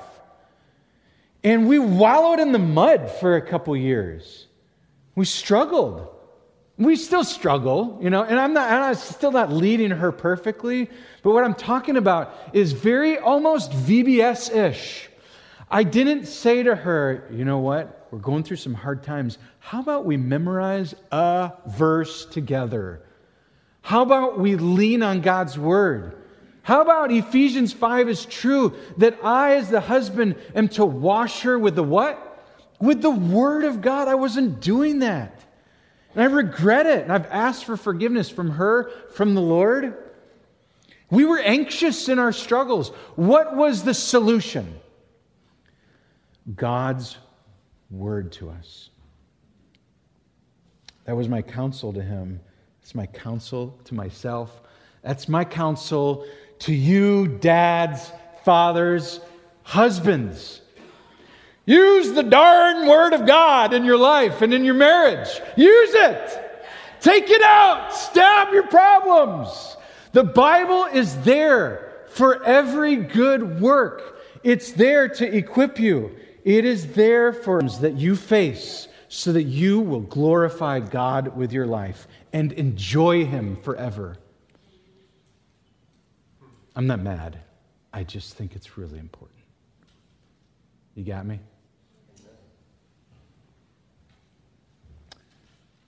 And 1.42 1.68
we 1.68 1.78
wallowed 1.78 2.38
in 2.38 2.52
the 2.52 2.58
mud 2.58 3.10
for 3.10 3.36
a 3.36 3.42
couple 3.42 3.76
years. 3.76 4.46
We 5.14 5.24
struggled. 5.24 6.08
We 6.78 6.96
still 6.96 7.24
struggle, 7.24 7.98
you 8.00 8.08
know, 8.08 8.22
and 8.22 8.38
I'm 8.38 8.54
not, 8.54 8.70
I'm 8.70 8.94
still 8.94 9.32
not 9.32 9.52
leading 9.52 9.90
her 9.90 10.12
perfectly, 10.12 10.88
but 11.22 11.32
what 11.32 11.44
I'm 11.44 11.54
talking 11.54 11.98
about 11.98 12.34
is 12.54 12.72
very 12.72 13.18
almost 13.18 13.72
VBS 13.72 14.54
ish. 14.54 15.10
I 15.70 15.82
didn't 15.82 16.24
say 16.24 16.62
to 16.62 16.74
her, 16.74 17.28
you 17.30 17.44
know 17.44 17.58
what, 17.58 17.99
we're 18.10 18.18
going 18.18 18.42
through 18.42 18.56
some 18.56 18.74
hard 18.74 19.02
times. 19.02 19.38
How 19.60 19.80
about 19.80 20.04
we 20.04 20.16
memorize 20.16 20.94
a 21.12 21.52
verse 21.66 22.26
together? 22.26 23.02
How 23.82 24.02
about 24.02 24.38
we 24.38 24.56
lean 24.56 25.02
on 25.02 25.20
God's 25.20 25.58
word? 25.58 26.16
How 26.62 26.82
about 26.82 27.10
Ephesians 27.10 27.72
5 27.72 28.08
is 28.08 28.26
true 28.26 28.76
that 28.98 29.24
I, 29.24 29.56
as 29.56 29.70
the 29.70 29.80
husband, 29.80 30.36
am 30.54 30.68
to 30.70 30.84
wash 30.84 31.42
her 31.42 31.58
with 31.58 31.74
the 31.74 31.82
what? 31.82 32.44
With 32.80 33.00
the 33.00 33.10
word 33.10 33.64
of 33.64 33.80
God. 33.80 34.08
I 34.08 34.14
wasn't 34.16 34.60
doing 34.60 35.00
that. 35.00 35.44
And 36.14 36.22
I 36.22 36.26
regret 36.26 36.86
it. 36.86 37.04
And 37.04 37.12
I've 37.12 37.26
asked 37.26 37.64
for 37.64 37.76
forgiveness 37.76 38.28
from 38.28 38.50
her, 38.50 38.90
from 39.14 39.34
the 39.34 39.40
Lord. 39.40 39.96
We 41.10 41.24
were 41.24 41.38
anxious 41.38 42.08
in 42.08 42.18
our 42.18 42.32
struggles. 42.32 42.90
What 43.16 43.56
was 43.56 43.82
the 43.82 43.94
solution? 43.94 44.78
God's 46.54 47.16
word 47.90 48.32
to 48.32 48.50
us. 48.50 48.90
That 51.04 51.16
was 51.16 51.28
my 51.28 51.42
counsel 51.42 51.92
to 51.92 52.02
him. 52.02 52.40
It's 52.82 52.94
my 52.94 53.06
counsel 53.06 53.78
to 53.84 53.94
myself. 53.94 54.60
That's 55.02 55.28
my 55.28 55.44
counsel 55.44 56.26
to 56.60 56.74
you, 56.74 57.26
dads, 57.26 58.12
fathers, 58.44 59.20
husbands. 59.62 60.60
Use 61.66 62.12
the 62.12 62.22
darn 62.22 62.88
word 62.88 63.12
of 63.12 63.26
God 63.26 63.74
in 63.74 63.84
your 63.84 63.96
life 63.96 64.42
and 64.42 64.52
in 64.52 64.64
your 64.64 64.74
marriage. 64.74 65.28
Use 65.56 65.94
it. 65.94 66.64
Take 67.00 67.30
it 67.30 67.42
out. 67.42 67.94
Stab 67.94 68.52
your 68.52 68.66
problems. 68.66 69.76
The 70.12 70.24
Bible 70.24 70.84
is 70.86 71.16
there 71.22 72.06
for 72.08 72.42
every 72.44 72.96
good 72.96 73.60
work. 73.60 74.20
It's 74.42 74.72
there 74.72 75.08
to 75.08 75.36
equip 75.36 75.78
you. 75.78 76.16
It 76.44 76.64
is 76.64 76.94
there 76.94 77.32
for 77.32 77.60
that 77.62 77.94
you 77.96 78.16
face 78.16 78.88
so 79.08 79.32
that 79.32 79.42
you 79.42 79.80
will 79.80 80.00
glorify 80.00 80.80
God 80.80 81.36
with 81.36 81.52
your 81.52 81.66
life 81.66 82.06
and 82.32 82.52
enjoy 82.52 83.24
Him 83.24 83.56
forever. 83.62 84.16
I'm 86.76 86.86
not 86.86 87.00
mad. 87.00 87.38
I 87.92 88.04
just 88.04 88.34
think 88.34 88.54
it's 88.54 88.78
really 88.78 88.98
important. 88.98 89.40
You 90.94 91.04
got 91.04 91.26
me? 91.26 91.40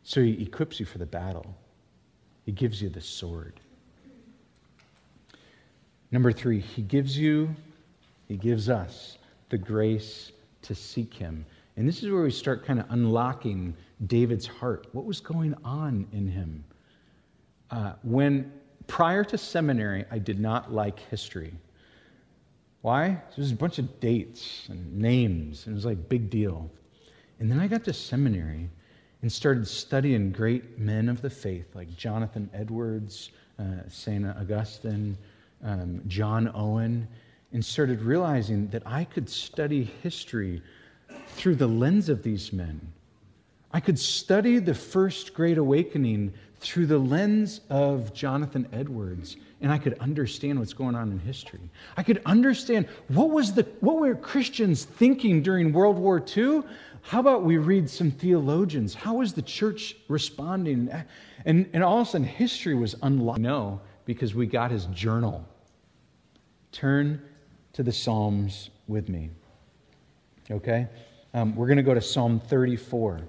So 0.02 0.22
he 0.22 0.42
equips 0.42 0.78
you 0.78 0.84
for 0.84 0.98
the 0.98 1.06
battle, 1.06 1.56
he 2.44 2.52
gives 2.52 2.82
you 2.82 2.88
the 2.90 3.00
sword. 3.00 3.60
Number 6.10 6.32
three, 6.32 6.60
he 6.60 6.82
gives 6.82 7.16
you, 7.16 7.54
he 8.28 8.36
gives 8.36 8.68
us 8.68 9.16
the 9.48 9.56
grace 9.56 10.32
to 10.62 10.74
seek 10.74 11.14
him. 11.14 11.44
And 11.76 11.88
this 11.88 12.02
is 12.02 12.10
where 12.10 12.22
we 12.22 12.30
start 12.30 12.64
kind 12.64 12.78
of 12.80 12.86
unlocking 12.90 13.74
David's 14.06 14.46
heart. 14.46 14.86
What 14.92 15.04
was 15.04 15.20
going 15.20 15.54
on 15.64 16.06
in 16.12 16.26
him? 16.28 16.64
Uh, 17.70 17.94
when 18.02 18.52
prior 18.86 19.24
to 19.24 19.38
seminary, 19.38 20.04
I 20.10 20.18
did 20.18 20.38
not 20.38 20.72
like 20.72 21.00
history. 21.10 21.54
Why? 22.82 23.08
There 23.08 23.38
was 23.38 23.52
a 23.52 23.56
bunch 23.56 23.78
of 23.78 24.00
dates 24.00 24.66
and 24.68 24.98
names, 24.98 25.66
and 25.66 25.72
it 25.72 25.76
was 25.76 25.86
like 25.86 26.08
big 26.08 26.28
deal. 26.28 26.70
And 27.38 27.50
then 27.50 27.58
I 27.60 27.68
got 27.68 27.84
to 27.84 27.92
seminary, 27.92 28.68
and 29.22 29.32
started 29.32 29.66
studying 29.66 30.32
great 30.32 30.78
men 30.78 31.08
of 31.08 31.22
the 31.22 31.30
faith 31.30 31.74
like 31.74 31.96
Jonathan 31.96 32.50
Edwards, 32.52 33.30
uh, 33.58 33.88
St. 33.88 34.26
Augustine, 34.26 35.16
um, 35.62 36.02
John 36.08 36.50
Owen, 36.54 37.06
and 37.52 37.64
started 37.64 38.02
realizing 38.02 38.68
that 38.68 38.82
I 38.86 39.04
could 39.04 39.28
study 39.28 39.84
history 40.02 40.62
through 41.28 41.56
the 41.56 41.66
lens 41.66 42.08
of 42.08 42.22
these 42.22 42.52
men. 42.52 42.80
I 43.72 43.80
could 43.80 43.98
study 43.98 44.58
the 44.58 44.74
first 44.74 45.34
great 45.34 45.58
awakening 45.58 46.32
through 46.60 46.86
the 46.86 46.98
lens 46.98 47.60
of 47.70 48.14
Jonathan 48.14 48.68
Edwards, 48.72 49.36
and 49.60 49.72
I 49.72 49.78
could 49.78 49.98
understand 49.98 50.58
what's 50.58 50.72
going 50.72 50.94
on 50.94 51.10
in 51.10 51.18
history. 51.18 51.60
I 51.96 52.02
could 52.02 52.22
understand 52.26 52.86
what 53.08 53.30
was 53.30 53.52
the 53.52 53.66
what 53.80 53.96
were 53.96 54.14
Christians 54.14 54.84
thinking 54.84 55.42
during 55.42 55.72
World 55.72 55.98
War 55.98 56.22
II? 56.36 56.62
How 57.02 57.18
about 57.18 57.42
we 57.42 57.56
read 57.56 57.90
some 57.90 58.10
theologians? 58.12 58.94
How 58.94 59.14
was 59.14 59.32
the 59.32 59.42
church 59.42 59.96
responding? 60.08 60.88
And, 61.44 61.68
and 61.72 61.82
all 61.82 62.00
of 62.00 62.06
a 62.06 62.10
sudden, 62.10 62.26
history 62.26 62.74
was 62.74 62.94
unlocked. 63.02 63.40
No, 63.40 63.80
because 64.04 64.34
we 64.34 64.46
got 64.46 64.70
his 64.70 64.86
journal. 64.86 65.44
Turn 66.70 67.20
to 67.74 67.82
the 67.82 67.92
Psalms 67.92 68.70
with 68.88 69.08
me. 69.08 69.30
Okay? 70.50 70.86
Um, 71.34 71.56
we're 71.56 71.66
going 71.66 71.78
to 71.78 71.82
go 71.82 71.94
to 71.94 72.00
Psalm 72.00 72.40
34. 72.40 73.22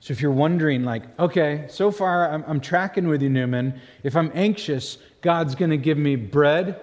So 0.00 0.12
if 0.12 0.20
you're 0.20 0.30
wondering, 0.30 0.84
like, 0.84 1.02
okay, 1.18 1.66
so 1.68 1.90
far 1.90 2.30
I'm, 2.30 2.44
I'm 2.46 2.60
tracking 2.60 3.08
with 3.08 3.22
you, 3.22 3.28
Newman. 3.28 3.80
If 4.04 4.14
I'm 4.14 4.30
anxious, 4.34 4.98
God's 5.20 5.56
going 5.56 5.72
to 5.72 5.76
give 5.76 5.98
me 5.98 6.14
bread. 6.14 6.80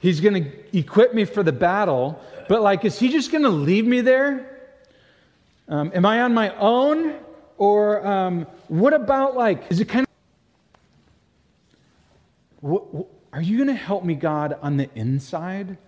He's 0.00 0.20
going 0.20 0.42
to 0.42 0.76
equip 0.76 1.14
me 1.14 1.24
for 1.24 1.44
the 1.44 1.52
battle. 1.52 2.20
But, 2.48 2.62
like, 2.62 2.84
is 2.84 2.98
He 2.98 3.10
just 3.10 3.30
going 3.30 3.44
to 3.44 3.48
leave 3.48 3.86
me 3.86 4.00
there? 4.00 4.58
Um, 5.68 5.92
am 5.94 6.04
I 6.04 6.22
on 6.22 6.34
my 6.34 6.52
own? 6.56 7.14
Or 7.58 8.04
um, 8.04 8.46
what 8.66 8.92
about, 8.92 9.36
like, 9.36 9.70
is 9.70 9.78
it 9.78 9.84
kind 9.84 10.02
of. 10.02 10.07
Are 12.62 13.42
you 13.42 13.56
going 13.56 13.68
to 13.68 13.74
help 13.74 14.04
me, 14.04 14.14
God, 14.14 14.58
on 14.62 14.76
the 14.76 14.90
inside? 14.94 15.78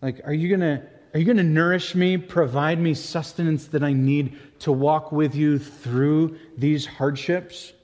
Like, 0.00 0.20
are 0.24 0.34
you 0.34 0.48
going 0.48 0.60
to 0.60 0.82
are 1.14 1.18
you 1.18 1.26
going 1.26 1.36
to 1.36 1.42
nourish 1.42 1.94
me, 1.94 2.16
provide 2.16 2.80
me 2.80 2.94
sustenance 2.94 3.66
that 3.66 3.82
I 3.82 3.92
need 3.92 4.38
to 4.60 4.72
walk 4.72 5.12
with 5.12 5.34
you 5.34 5.58
through 5.58 6.38
these 6.56 6.86
hardships? 6.86 7.74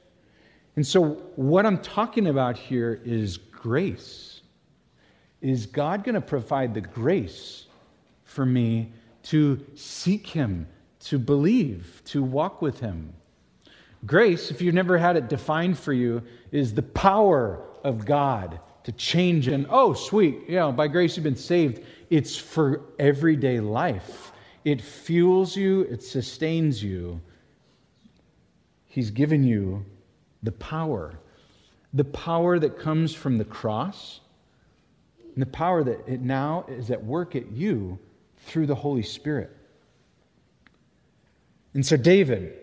And 0.76 0.86
so, 0.86 1.10
what 1.36 1.66
I'm 1.66 1.78
talking 1.78 2.28
about 2.28 2.56
here 2.56 3.02
is 3.04 3.36
grace. 3.36 4.40
Is 5.42 5.66
God 5.66 6.04
going 6.04 6.14
to 6.14 6.22
provide 6.22 6.72
the 6.72 6.80
grace 6.80 7.66
for 8.24 8.46
me 8.46 8.92
to 9.24 9.64
seek 9.74 10.26
Him, 10.26 10.66
to 11.00 11.18
believe, 11.18 12.00
to 12.06 12.22
walk 12.22 12.62
with 12.62 12.80
Him? 12.80 13.12
Grace, 14.06 14.50
if 14.50 14.62
you've 14.62 14.74
never 14.74 14.96
had 14.96 15.16
it 15.16 15.28
defined 15.28 15.78
for 15.78 15.92
you, 15.92 16.22
is 16.52 16.72
the 16.72 16.82
power 16.82 17.62
of 17.84 18.04
God 18.04 18.60
to 18.84 18.92
change. 18.92 19.48
And 19.48 19.66
oh, 19.68 19.92
sweet, 19.92 20.48
you 20.48 20.56
know, 20.56 20.72
by 20.72 20.88
grace 20.88 21.16
you've 21.16 21.24
been 21.24 21.36
saved 21.36 21.84
it's 22.10 22.36
for 22.36 22.80
everyday 22.98 23.60
life. 23.60 24.32
It 24.64 24.80
fuels 24.80 25.54
you, 25.56 25.82
it 25.82 26.02
sustains 26.02 26.82
you. 26.82 27.20
He's 28.86 29.10
given 29.10 29.44
you 29.44 29.84
the 30.42 30.52
power, 30.52 31.18
the 31.92 32.04
power 32.04 32.58
that 32.58 32.78
comes 32.78 33.14
from 33.14 33.36
the 33.36 33.44
cross, 33.44 34.20
and 35.34 35.42
the 35.42 35.46
power 35.50 35.84
that 35.84 36.08
it 36.08 36.20
now 36.20 36.64
is 36.68 36.90
at 36.90 37.04
work 37.04 37.36
at 37.36 37.52
you 37.52 37.98
through 38.38 38.66
the 38.66 38.74
Holy 38.74 39.02
Spirit. 39.02 39.54
And 41.74 41.84
so, 41.84 41.96
David, 41.96 42.56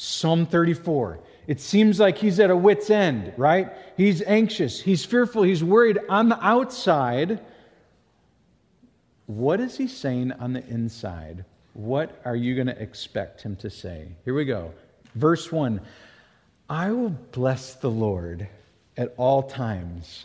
Psalm 0.00 0.46
34, 0.46 1.18
it 1.48 1.60
seems 1.60 1.98
like 1.98 2.18
he's 2.18 2.38
at 2.38 2.50
a 2.50 2.56
wit's 2.56 2.90
end, 2.90 3.32
right? 3.36 3.72
He's 3.96 4.22
anxious, 4.22 4.80
he's 4.80 5.04
fearful, 5.04 5.42
he's 5.42 5.64
worried 5.64 5.98
on 6.08 6.28
the 6.28 6.44
outside 6.44 7.40
what 9.28 9.60
is 9.60 9.76
he 9.76 9.88
saying 9.88 10.32
on 10.32 10.54
the 10.54 10.66
inside? 10.68 11.44
What 11.74 12.18
are 12.24 12.34
you 12.34 12.54
going 12.54 12.68
to 12.68 12.82
expect 12.82 13.42
him 13.42 13.56
to 13.56 13.68
say? 13.68 14.08
Here 14.24 14.32
we 14.32 14.46
go. 14.46 14.72
Verse 15.14 15.52
1 15.52 15.80
I 16.70 16.90
will 16.92 17.10
bless 17.10 17.74
the 17.74 17.90
Lord 17.90 18.48
at 18.96 19.12
all 19.18 19.42
times, 19.42 20.24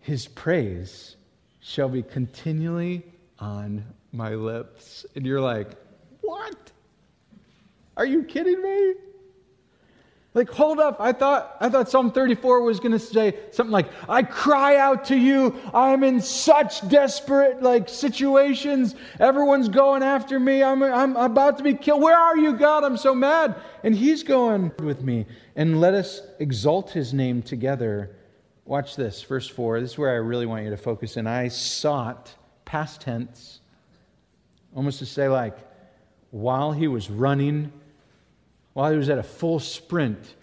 his 0.00 0.28
praise 0.28 1.16
shall 1.60 1.88
be 1.88 2.02
continually 2.02 3.02
on 3.38 3.82
my 4.12 4.34
lips. 4.34 5.06
And 5.14 5.24
you're 5.24 5.40
like, 5.40 5.70
What? 6.20 6.72
Are 7.98 8.06
you 8.06 8.22
kidding 8.22 8.62
me? 8.62 8.94
Like, 10.32 10.50
hold 10.50 10.78
up. 10.78 11.00
I 11.00 11.12
thought, 11.12 11.56
I 11.58 11.68
thought 11.68 11.88
Psalm 11.88 12.12
34 12.12 12.62
was 12.62 12.78
going 12.78 12.92
to 12.92 12.98
say 12.98 13.34
something 13.50 13.72
like, 13.72 13.88
I 14.08 14.22
cry 14.22 14.76
out 14.76 15.06
to 15.06 15.16
you. 15.16 15.58
I 15.74 15.92
am 15.92 16.04
in 16.04 16.20
such 16.20 16.86
desperate, 16.88 17.60
like, 17.60 17.88
situations. 17.88 18.94
Everyone's 19.18 19.68
going 19.68 20.04
after 20.04 20.38
me. 20.38 20.62
I'm, 20.62 20.80
I'm 20.82 21.16
about 21.16 21.58
to 21.58 21.64
be 21.64 21.74
killed. 21.74 22.02
Where 22.02 22.16
are 22.16 22.36
you, 22.36 22.52
God? 22.56 22.84
I'm 22.84 22.96
so 22.96 23.16
mad. 23.16 23.56
And 23.82 23.96
he's 23.96 24.22
going 24.22 24.70
with 24.78 25.02
me. 25.02 25.26
And 25.56 25.80
let 25.80 25.94
us 25.94 26.22
exalt 26.38 26.90
his 26.90 27.12
name 27.12 27.42
together. 27.42 28.14
Watch 28.64 28.94
this, 28.94 29.20
verse 29.24 29.48
4. 29.48 29.80
This 29.80 29.92
is 29.92 29.98
where 29.98 30.10
I 30.10 30.18
really 30.18 30.46
want 30.46 30.62
you 30.62 30.70
to 30.70 30.76
focus 30.76 31.16
in. 31.16 31.26
I 31.26 31.48
sought, 31.48 32.32
past 32.64 33.00
tense, 33.00 33.58
almost 34.72 35.00
to 35.00 35.06
say, 35.06 35.26
like, 35.26 35.58
while 36.30 36.70
he 36.70 36.86
was 36.86 37.10
running, 37.10 37.72
while 38.72 38.90
he 38.90 38.98
was 38.98 39.08
at 39.08 39.18
a 39.18 39.22
full 39.22 39.58
sprint. 39.58 40.34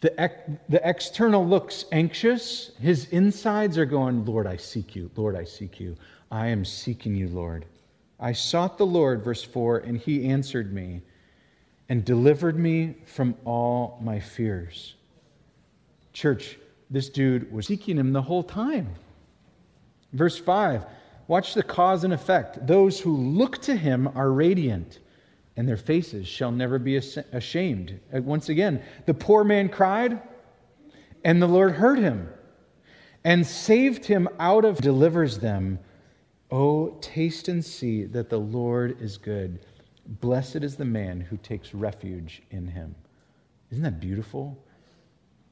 The, 0.00 0.18
ex- 0.20 0.50
the 0.68 0.88
external 0.88 1.46
looks 1.46 1.84
anxious. 1.92 2.72
His 2.80 3.06
insides 3.10 3.76
are 3.76 3.86
going, 3.86 4.24
Lord, 4.24 4.46
I 4.46 4.56
seek 4.56 4.96
you. 4.96 5.10
Lord, 5.16 5.36
I 5.36 5.44
seek 5.44 5.78
you. 5.78 5.96
I 6.30 6.48
am 6.48 6.64
seeking 6.64 7.14
you, 7.14 7.28
Lord. 7.28 7.66
I 8.18 8.32
sought 8.32 8.78
the 8.78 8.86
Lord, 8.86 9.22
verse 9.22 9.42
4, 9.42 9.78
and 9.78 9.98
he 9.98 10.28
answered 10.28 10.72
me 10.72 11.02
and 11.88 12.04
delivered 12.04 12.58
me 12.58 12.96
from 13.04 13.34
all 13.44 13.98
my 14.02 14.20
fears. 14.20 14.94
Church, 16.12 16.58
this 16.90 17.08
dude 17.08 17.50
was 17.52 17.66
seeking 17.66 17.96
him 17.96 18.12
the 18.12 18.22
whole 18.22 18.42
time. 18.42 18.94
Verse 20.12 20.38
5, 20.38 20.84
watch 21.28 21.54
the 21.54 21.62
cause 21.62 22.04
and 22.04 22.12
effect. 22.12 22.66
Those 22.66 23.00
who 23.00 23.16
look 23.16 23.58
to 23.62 23.76
him 23.76 24.08
are 24.14 24.32
radiant 24.32 24.98
and 25.60 25.68
their 25.68 25.76
faces 25.76 26.26
shall 26.26 26.50
never 26.50 26.78
be 26.78 26.96
ashamed. 26.96 28.00
Uh, 28.16 28.22
once 28.22 28.48
again, 28.48 28.82
the 29.04 29.12
poor 29.12 29.44
man 29.44 29.68
cried, 29.68 30.18
and 31.22 31.42
the 31.42 31.46
Lord 31.46 31.72
heard 31.72 31.98
him 31.98 32.30
and 33.24 33.46
saved 33.46 34.06
him 34.06 34.26
out 34.38 34.64
of 34.64 34.78
delivers 34.78 35.38
them. 35.38 35.78
Oh, 36.50 36.96
taste 37.02 37.48
and 37.48 37.62
see 37.62 38.04
that 38.04 38.30
the 38.30 38.38
Lord 38.38 39.02
is 39.02 39.18
good. 39.18 39.66
Blessed 40.06 40.64
is 40.64 40.76
the 40.76 40.86
man 40.86 41.20
who 41.20 41.36
takes 41.36 41.74
refuge 41.74 42.40
in 42.50 42.66
him. 42.66 42.94
Isn't 43.70 43.84
that 43.84 44.00
beautiful? 44.00 44.64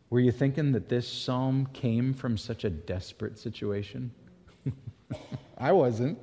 Were 0.08 0.20
you 0.20 0.32
thinking 0.32 0.72
that 0.72 0.88
this 0.88 1.06
psalm 1.06 1.68
came 1.74 2.14
from 2.14 2.38
such 2.38 2.64
a 2.64 2.70
desperate 2.70 3.38
situation? 3.38 4.10
I 5.58 5.72
wasn't. 5.72 6.18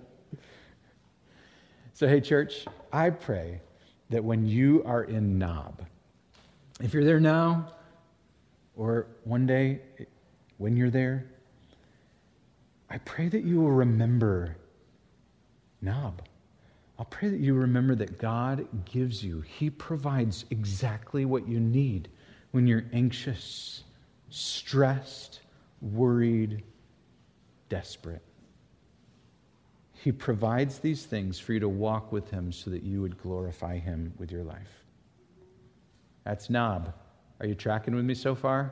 So, 1.94 2.08
hey, 2.08 2.20
church, 2.20 2.66
I 2.92 3.12
pray 3.12 3.62
that 4.10 4.24
when 4.24 4.46
you 4.46 4.84
are 4.86 5.04
in 5.04 5.38
Nob, 5.38 5.82
if 6.82 6.94
you're 6.94 7.06
there 7.06 7.20
now, 7.20 7.74
or 8.76 9.08
one 9.24 9.46
day 9.46 9.80
when 10.58 10.76
you're 10.76 10.90
there, 10.90 11.26
I 12.90 12.98
pray 13.00 13.30
that 13.30 13.44
you 13.44 13.62
will 13.62 13.72
remember 13.72 14.58
Nob. 15.82 16.22
I'll 16.98 17.06
pray 17.06 17.30
that 17.30 17.40
you 17.40 17.54
remember 17.54 17.96
that 17.96 18.18
God 18.18 18.68
gives 18.86 19.24
you, 19.24 19.42
He 19.42 19.70
provides 19.70 20.46
exactly 20.50 21.26
what 21.26 21.48
you 21.48 21.60
need 21.60 22.10
when 22.52 22.68
you're 22.68 22.86
anxious, 22.94 23.84
stressed, 24.30 25.42
worried, 25.82 26.64
desperate. 27.68 28.25
He 30.06 30.12
provides 30.12 30.78
these 30.78 31.04
things 31.04 31.40
for 31.40 31.54
you 31.54 31.60
to 31.62 31.68
walk 31.68 32.12
with 32.12 32.30
Him 32.30 32.52
so 32.52 32.70
that 32.70 32.84
you 32.84 33.02
would 33.02 33.18
glorify 33.18 33.80
Him 33.80 34.14
with 34.20 34.32
your 34.32 34.44
life. 34.44 34.84
That's 36.24 36.48
Nob. 36.48 36.94
Are 37.40 37.48
you 37.48 37.56
tracking 37.56 37.96
with 37.96 38.06
me 38.06 38.14
so 38.14 38.36
far? 38.36 38.72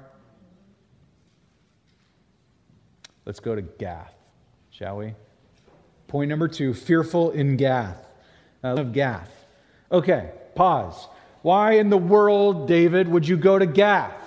Let's 3.25 3.39
go 3.39 3.55
to 3.55 3.63
Gath, 3.63 4.13
shall 4.69 4.97
we? 4.97 5.15
Point 6.07 6.29
number 6.29 6.47
two 6.47 6.71
fearful 6.71 7.31
in 7.31 7.57
Gath. 7.57 8.05
Love 8.61 8.93
Gath. 8.93 9.31
Okay, 9.91 10.29
pause. 10.53 11.07
Why 11.41 11.77
in 11.77 11.89
the 11.89 11.97
world, 11.97 12.67
David, 12.67 13.07
would 13.07 13.27
you 13.27 13.37
go 13.37 13.57
to 13.57 13.65
Gath? 13.65 14.23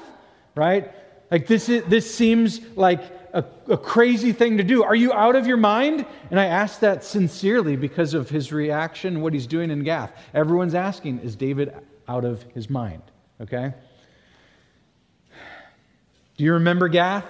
Right? 0.57 0.91
Like 1.31 1.47
this, 1.47 1.69
is, 1.69 1.85
this 1.85 2.13
seems 2.13 2.61
like 2.75 3.16
a, 3.37 3.45
a, 3.69 3.77
crazy 3.77 4.33
thing 4.33 4.57
to 4.57 4.65
do. 4.65 4.83
Are 4.83 4.95
you 4.95 5.13
out 5.13 5.37
of 5.37 5.47
your 5.47 5.59
mind? 5.59 6.07
And 6.31 6.41
I 6.41 6.47
ask 6.47 6.81
that 6.81 7.05
sincerely 7.05 7.77
because 7.77 8.15
of 8.15 8.31
his 8.31 8.51
reaction, 8.51 9.21
what 9.21 9.35
he's 9.35 9.47
doing 9.47 9.71
in 9.71 9.85
Gath. 9.85 10.11
Everyone's 10.33 10.75
asking, 10.75 11.21
is 11.21 11.37
David 11.37 11.75
out 12.09 12.25
of 12.25 12.43
his 12.55 12.71
mind? 12.71 13.03
Okay? 13.41 13.75
Do 16.39 16.45
you 16.45 16.55
remember 16.55 16.89
Gath? 16.89 17.27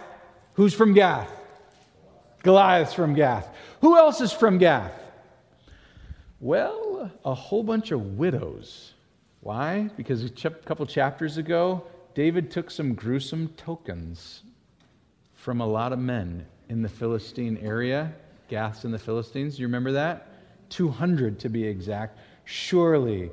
Who's 0.54 0.74
from 0.74 0.94
Gath? 0.94 1.30
Goliath's 2.44 2.94
from 2.94 3.14
Gath. 3.14 3.48
Who 3.80 3.96
else 3.96 4.20
is 4.20 4.32
from 4.32 4.58
Gath? 4.58 4.92
Well, 6.38 7.10
a 7.24 7.34
whole 7.34 7.64
bunch 7.64 7.90
of 7.90 8.16
widows. 8.16 8.92
Why? 9.40 9.90
Because 9.96 10.24
a 10.24 10.30
couple 10.30 10.86
chapters 10.86 11.36
ago, 11.36 11.84
David 12.14 12.52
took 12.52 12.70
some 12.70 12.94
gruesome 12.94 13.48
tokens 13.56 14.42
from 15.46 15.60
a 15.60 15.66
lot 15.66 15.92
of 15.92 16.00
men 16.00 16.44
in 16.70 16.82
the 16.82 16.88
Philistine 16.88 17.56
area, 17.58 18.12
Gaths 18.48 18.82
and 18.82 18.92
the 18.92 18.98
Philistines. 18.98 19.60
You 19.60 19.66
remember 19.68 19.92
that? 19.92 20.26
200 20.70 21.38
to 21.38 21.48
be 21.48 21.62
exact. 21.62 22.18
Surely 22.46 23.30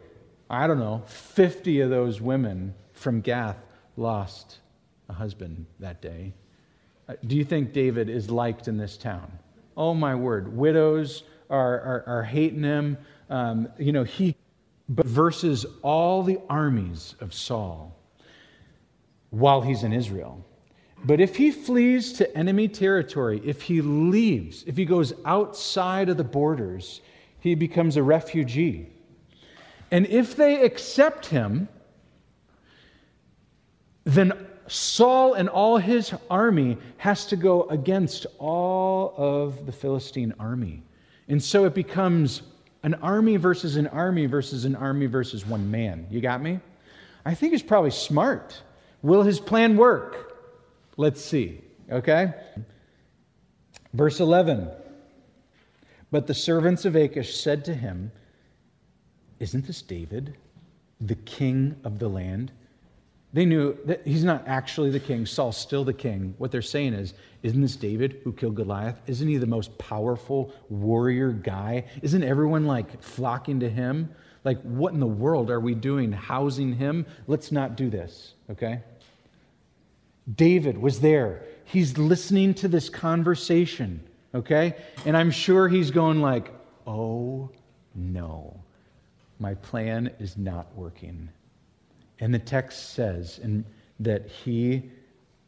I 0.47 0.67
don't 0.67 0.77
know, 0.77 1.01
50 1.07 1.79
of 1.79 1.89
those 1.89 2.21
women 2.21 2.75
from 2.91 3.19
Gath 3.19 3.57
lost 3.97 4.59
a 5.09 5.13
husband 5.13 5.65
that 5.79 6.03
day. 6.03 6.33
Uh, 7.09 7.15
do 7.25 7.35
you 7.35 7.43
think 7.43 7.73
David 7.73 8.11
is 8.11 8.29
liked 8.29 8.67
in 8.67 8.77
this 8.77 8.95
town? 8.95 9.31
Oh, 9.75 9.95
my 9.95 10.13
word. 10.13 10.55
Widows 10.55 11.23
are, 11.49 11.79
are, 11.81 12.03
are 12.05 12.23
hating 12.23 12.61
him. 12.61 12.95
Um, 13.31 13.69
you 13.79 13.91
know, 13.91 14.03
he 14.03 14.35
but 14.87 15.07
versus 15.07 15.65
all 15.81 16.21
the 16.21 16.39
armies 16.47 17.15
of 17.21 17.33
Saul 17.33 17.97
while 19.31 19.61
he's 19.61 19.81
in 19.81 19.91
Israel. 19.91 20.45
But 21.05 21.19
if 21.19 21.35
he 21.35 21.51
flees 21.51 22.13
to 22.13 22.37
enemy 22.37 22.67
territory, 22.69 23.41
if 23.43 23.61
he 23.61 23.81
leaves, 23.81 24.63
if 24.65 24.77
he 24.77 24.85
goes 24.85 25.13
outside 25.25 26.09
of 26.09 26.17
the 26.17 26.23
borders, 26.23 27.01
he 27.39 27.55
becomes 27.55 27.97
a 27.97 28.03
refugee. 28.03 28.87
And 29.91 30.07
if 30.07 30.35
they 30.35 30.61
accept 30.61 31.25
him, 31.25 31.67
then 34.05 34.33
Saul 34.67 35.33
and 35.33 35.49
all 35.49 35.77
his 35.77 36.13
army 36.29 36.77
has 36.97 37.25
to 37.27 37.35
go 37.35 37.63
against 37.63 38.25
all 38.39 39.13
of 39.17 39.65
the 39.65 39.71
Philistine 39.73 40.33
army. 40.39 40.83
And 41.27 41.43
so 41.43 41.65
it 41.65 41.73
becomes 41.73 42.43
an 42.83 42.93
army 42.95 43.35
versus 43.35 43.75
an 43.75 43.87
army 43.87 44.25
versus 44.25 44.63
an 44.65 44.75
army 44.75 45.05
versus 45.05 45.45
one 45.45 45.69
man. 45.69 46.07
You 46.09 46.21
got 46.21 46.41
me? 46.41 46.59
I 47.25 47.33
think 47.33 47.51
he's 47.51 47.63
probably 47.63 47.91
smart. 47.91 48.61
Will 49.01 49.23
his 49.23 49.39
plan 49.39 49.75
work? 49.75 50.32
Let's 50.97 51.23
see. 51.23 51.61
Okay? 51.91 52.33
Verse 53.93 54.19
11. 54.19 54.69
But 56.11 56.27
the 56.27 56.33
servants 56.33 56.85
of 56.85 56.95
Achish 56.95 57.35
said 57.35 57.65
to 57.65 57.73
him, 57.73 58.11
Isn't 59.39 59.65
this 59.65 59.81
David, 59.81 60.35
the 61.01 61.15
king 61.15 61.75
of 61.83 61.99
the 61.99 62.07
land? 62.07 62.51
They 63.33 63.45
knew 63.45 63.75
that 63.85 64.05
he's 64.05 64.23
not 64.23 64.47
actually 64.47 64.91
the 64.91 64.99
king. 64.99 65.25
Saul's 65.25 65.57
still 65.57 65.83
the 65.83 65.93
king. 65.93 66.35
What 66.37 66.51
they're 66.51 66.61
saying 66.61 66.93
is, 66.93 67.15
isn't 67.41 67.59
this 67.59 67.75
David 67.75 68.21
who 68.23 68.31
killed 68.31 68.55
Goliath? 68.55 69.01
Isn't 69.07 69.27
he 69.27 69.37
the 69.37 69.47
most 69.47 69.75
powerful 69.79 70.53
warrior 70.69 71.31
guy? 71.31 71.85
Isn't 72.03 72.23
everyone 72.23 72.67
like 72.67 73.01
flocking 73.01 73.59
to 73.61 73.69
him? 73.69 74.13
Like, 74.43 74.61
what 74.61 74.93
in 74.93 74.99
the 74.99 75.07
world 75.07 75.49
are 75.49 75.59
we 75.59 75.73
doing 75.73 76.11
housing 76.11 76.73
him? 76.73 77.07
Let's 77.25 77.51
not 77.51 77.75
do 77.75 77.89
this, 77.89 78.35
okay? 78.51 78.81
David 80.35 80.77
was 80.77 80.99
there. 80.99 81.43
He's 81.65 81.97
listening 81.97 82.53
to 82.55 82.67
this 82.67 82.89
conversation, 82.89 84.01
okay? 84.33 84.75
And 85.05 85.17
I'm 85.17 85.31
sure 85.31 85.67
he's 85.67 85.91
going 85.91 86.21
like, 86.21 86.53
"Oh 86.87 87.49
no. 87.95 88.59
My 89.39 89.55
plan 89.55 90.11
is 90.19 90.37
not 90.37 90.73
working." 90.75 91.29
And 92.19 92.33
the 92.33 92.39
text 92.39 92.93
says 92.93 93.39
and 93.43 93.65
that 93.99 94.29
he 94.29 94.89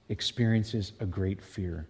experiences 0.09 0.93
a 0.99 1.05
great 1.05 1.41
fear. 1.41 1.87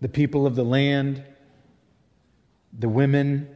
The 0.00 0.08
people 0.08 0.46
of 0.46 0.54
the 0.54 0.64
land, 0.64 1.22
the 2.78 2.88
women, 2.88 3.48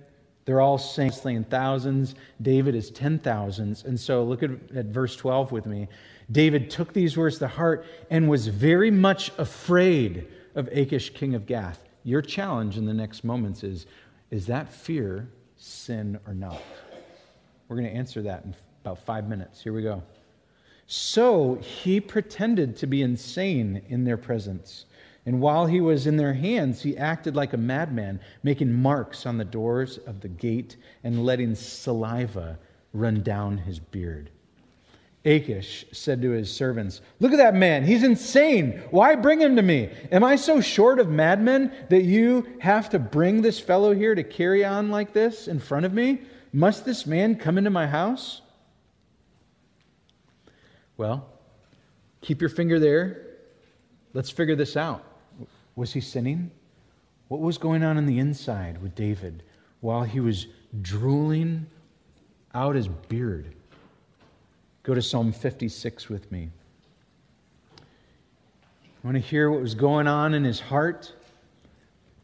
they're 0.48 0.62
all 0.62 0.78
saying, 0.78 1.10
slaying 1.10 1.44
thousands. 1.44 2.14
David 2.40 2.74
is 2.74 2.90
ten 2.90 3.18
thousands. 3.18 3.84
And 3.84 4.00
so 4.00 4.24
look 4.24 4.42
at, 4.42 4.48
at 4.74 4.86
verse 4.86 5.14
12 5.14 5.52
with 5.52 5.66
me. 5.66 5.88
David 6.32 6.70
took 6.70 6.94
these 6.94 7.18
words 7.18 7.38
to 7.40 7.48
heart 7.48 7.84
and 8.08 8.30
was 8.30 8.48
very 8.48 8.90
much 8.90 9.30
afraid 9.36 10.26
of 10.54 10.66
Achish, 10.68 11.12
king 11.12 11.34
of 11.34 11.44
Gath. 11.44 11.84
Your 12.02 12.22
challenge 12.22 12.78
in 12.78 12.86
the 12.86 12.94
next 12.94 13.24
moments 13.24 13.62
is 13.62 13.84
is 14.30 14.46
that 14.46 14.72
fear 14.72 15.28
sin 15.58 16.18
or 16.26 16.32
not? 16.32 16.62
We're 17.68 17.76
going 17.76 17.90
to 17.90 17.94
answer 17.94 18.22
that 18.22 18.44
in 18.44 18.54
about 18.82 19.04
five 19.04 19.28
minutes. 19.28 19.62
Here 19.62 19.74
we 19.74 19.82
go. 19.82 20.02
So 20.86 21.56
he 21.56 22.00
pretended 22.00 22.74
to 22.78 22.86
be 22.86 23.02
insane 23.02 23.82
in 23.90 24.02
their 24.02 24.16
presence. 24.16 24.86
And 25.28 25.42
while 25.42 25.66
he 25.66 25.82
was 25.82 26.06
in 26.06 26.16
their 26.16 26.32
hands, 26.32 26.80
he 26.80 26.96
acted 26.96 27.36
like 27.36 27.52
a 27.52 27.58
madman, 27.58 28.18
making 28.42 28.72
marks 28.72 29.26
on 29.26 29.36
the 29.36 29.44
doors 29.44 29.98
of 30.06 30.22
the 30.22 30.28
gate 30.28 30.78
and 31.04 31.26
letting 31.26 31.54
saliva 31.54 32.58
run 32.94 33.22
down 33.22 33.58
his 33.58 33.78
beard. 33.78 34.30
Achish 35.26 35.84
said 35.92 36.22
to 36.22 36.30
his 36.30 36.50
servants, 36.50 37.02
Look 37.20 37.32
at 37.32 37.36
that 37.36 37.54
man. 37.54 37.84
He's 37.84 38.04
insane. 38.04 38.82
Why 38.90 39.16
bring 39.16 39.38
him 39.38 39.54
to 39.56 39.60
me? 39.60 39.90
Am 40.10 40.24
I 40.24 40.34
so 40.36 40.62
short 40.62 40.98
of 40.98 41.10
madmen 41.10 41.72
that 41.90 42.04
you 42.04 42.48
have 42.60 42.88
to 42.88 42.98
bring 42.98 43.42
this 43.42 43.60
fellow 43.60 43.94
here 43.94 44.14
to 44.14 44.24
carry 44.24 44.64
on 44.64 44.88
like 44.88 45.12
this 45.12 45.46
in 45.46 45.58
front 45.58 45.84
of 45.84 45.92
me? 45.92 46.22
Must 46.54 46.86
this 46.86 47.06
man 47.06 47.36
come 47.36 47.58
into 47.58 47.68
my 47.68 47.86
house? 47.86 48.40
Well, 50.96 51.28
keep 52.22 52.40
your 52.40 52.48
finger 52.48 52.80
there. 52.80 53.26
Let's 54.14 54.30
figure 54.30 54.56
this 54.56 54.74
out. 54.74 55.04
Was 55.78 55.92
he 55.92 56.00
sinning? 56.00 56.50
What 57.28 57.40
was 57.40 57.56
going 57.56 57.84
on 57.84 57.98
on 57.98 58.06
the 58.06 58.18
inside 58.18 58.82
with 58.82 58.96
David 58.96 59.44
while 59.80 60.02
he 60.02 60.18
was 60.18 60.48
drooling 60.82 61.66
out 62.52 62.74
his 62.74 62.88
beard? 62.88 63.54
Go 64.82 64.94
to 64.94 65.00
Psalm 65.00 65.30
56 65.30 66.08
with 66.08 66.32
me. 66.32 66.50
I 67.76 67.80
want 69.04 69.14
to 69.14 69.20
hear 69.20 69.52
what 69.52 69.60
was 69.60 69.76
going 69.76 70.08
on 70.08 70.34
in 70.34 70.42
his 70.42 70.58
heart. 70.58 71.12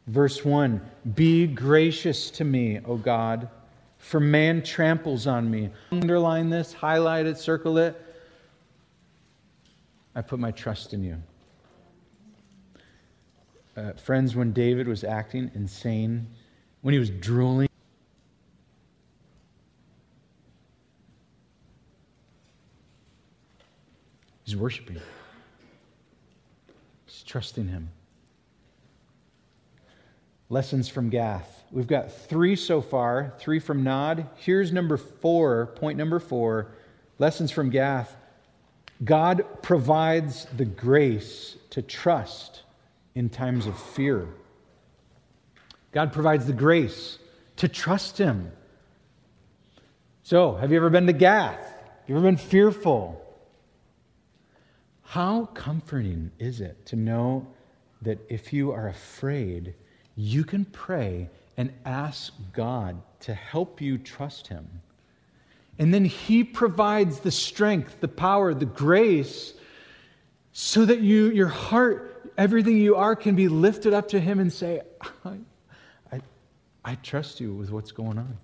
Verse 0.09 0.45
1 0.45 0.81
Be 1.15 1.47
gracious 1.47 2.33
to 2.33 2.45
me, 2.45 2.81
O 2.85 2.97
God, 2.97 3.49
for 3.99 4.19
man 4.19 4.65
tramples 4.65 5.29
on 5.29 5.49
me. 5.49 5.71
Underline 5.93 6.51
this, 6.51 6.73
highlight 6.73 7.27
it, 7.27 7.39
circle 7.39 7.79
it. 7.79 7.95
I 10.17 10.23
put 10.23 10.41
my 10.41 10.51
trust 10.51 10.93
in 10.93 11.05
you. 11.05 11.23
Uh, 13.77 13.93
friends, 13.95 14.37
when 14.37 14.53
David 14.53 14.87
was 14.87 15.03
acting 15.03 15.51
insane, 15.55 16.29
when 16.83 16.93
he 16.93 16.99
was 16.99 17.11
drooling, 17.11 17.69
He's 24.45 24.57
worshiping. 24.57 25.01
He's 27.07 27.23
trusting 27.23 27.67
Him. 27.67 27.89
Lessons 30.51 30.89
from 30.89 31.09
Gath. 31.09 31.65
We've 31.73 31.87
got 31.87 32.13
three 32.13 32.55
so 32.55 32.83
far, 32.83 33.33
three 33.39 33.59
from 33.59 33.83
Nob. 33.83 34.29
Here's 34.37 34.71
number 34.71 34.99
four, 34.99 35.67
point 35.77 35.97
number 35.97 36.21
four 36.21 36.69
lessons 37.19 37.51
from 37.51 37.71
Gath. 37.71 38.15
God 39.03 39.45
provides 39.63 40.47
the 40.57 40.67
grace 40.67 41.57
to 41.71 41.83
trust 41.83 42.64
in 43.15 43.29
times 43.29 43.67
of 43.67 43.79
fear. 43.79 44.29
God 45.93 46.13
provides 46.13 46.47
the 46.47 46.53
grace 46.53 47.19
to 47.57 47.69
trust 47.69 48.19
Him. 48.19 48.51
So, 50.23 50.55
have 50.55 50.71
you 50.73 50.77
ever 50.79 50.91
been 50.91 51.07
to 51.07 51.13
Gath? 51.13 51.59
Have 51.59 52.09
you 52.09 52.17
ever 52.17 52.25
been 52.25 52.37
fearful? 52.37 53.21
How 55.03 55.47
comforting 55.47 56.33
is 56.39 56.61
it 56.61 56.87
to 56.87 56.97
know 56.97 57.47
that 58.03 58.19
if 58.29 58.53
you 58.53 58.73
are 58.73 58.89
afraid, 58.89 59.75
you 60.17 60.45
can 60.45 60.65
pray 60.65 61.29
and 61.57 61.73
ask 61.85 62.33
God 62.53 63.01
to 63.21 63.35
help 63.35 63.81
you 63.81 63.99
trust 63.99 64.49
Him? 64.49 64.69
And 65.79 65.95
then 65.95 66.05
He 66.05 66.43
provides 66.43 67.21
the 67.21 67.31
strength, 67.31 68.01
the 68.01 68.09
power, 68.09 68.55
the 68.55 68.67
grace 68.67 69.55
so 70.53 70.85
that 70.85 71.01
you, 71.01 71.31
your 71.31 71.49
heart, 71.49 72.14
everything 72.37 72.79
you 72.79 72.97
are, 72.97 73.17
can 73.17 73.35
be 73.35 73.49
lifted 73.49 73.93
up 73.93 74.09
to 74.09 74.21
Him 74.21 74.39
and 74.39 74.53
say, 74.53 74.83
I, 75.25 75.39
I, 76.13 76.21
I 76.85 76.95
trust 76.97 77.41
you 77.41 77.55
with 77.55 77.71
what's 77.71 77.93
going 77.93 78.19
on. 78.19 78.37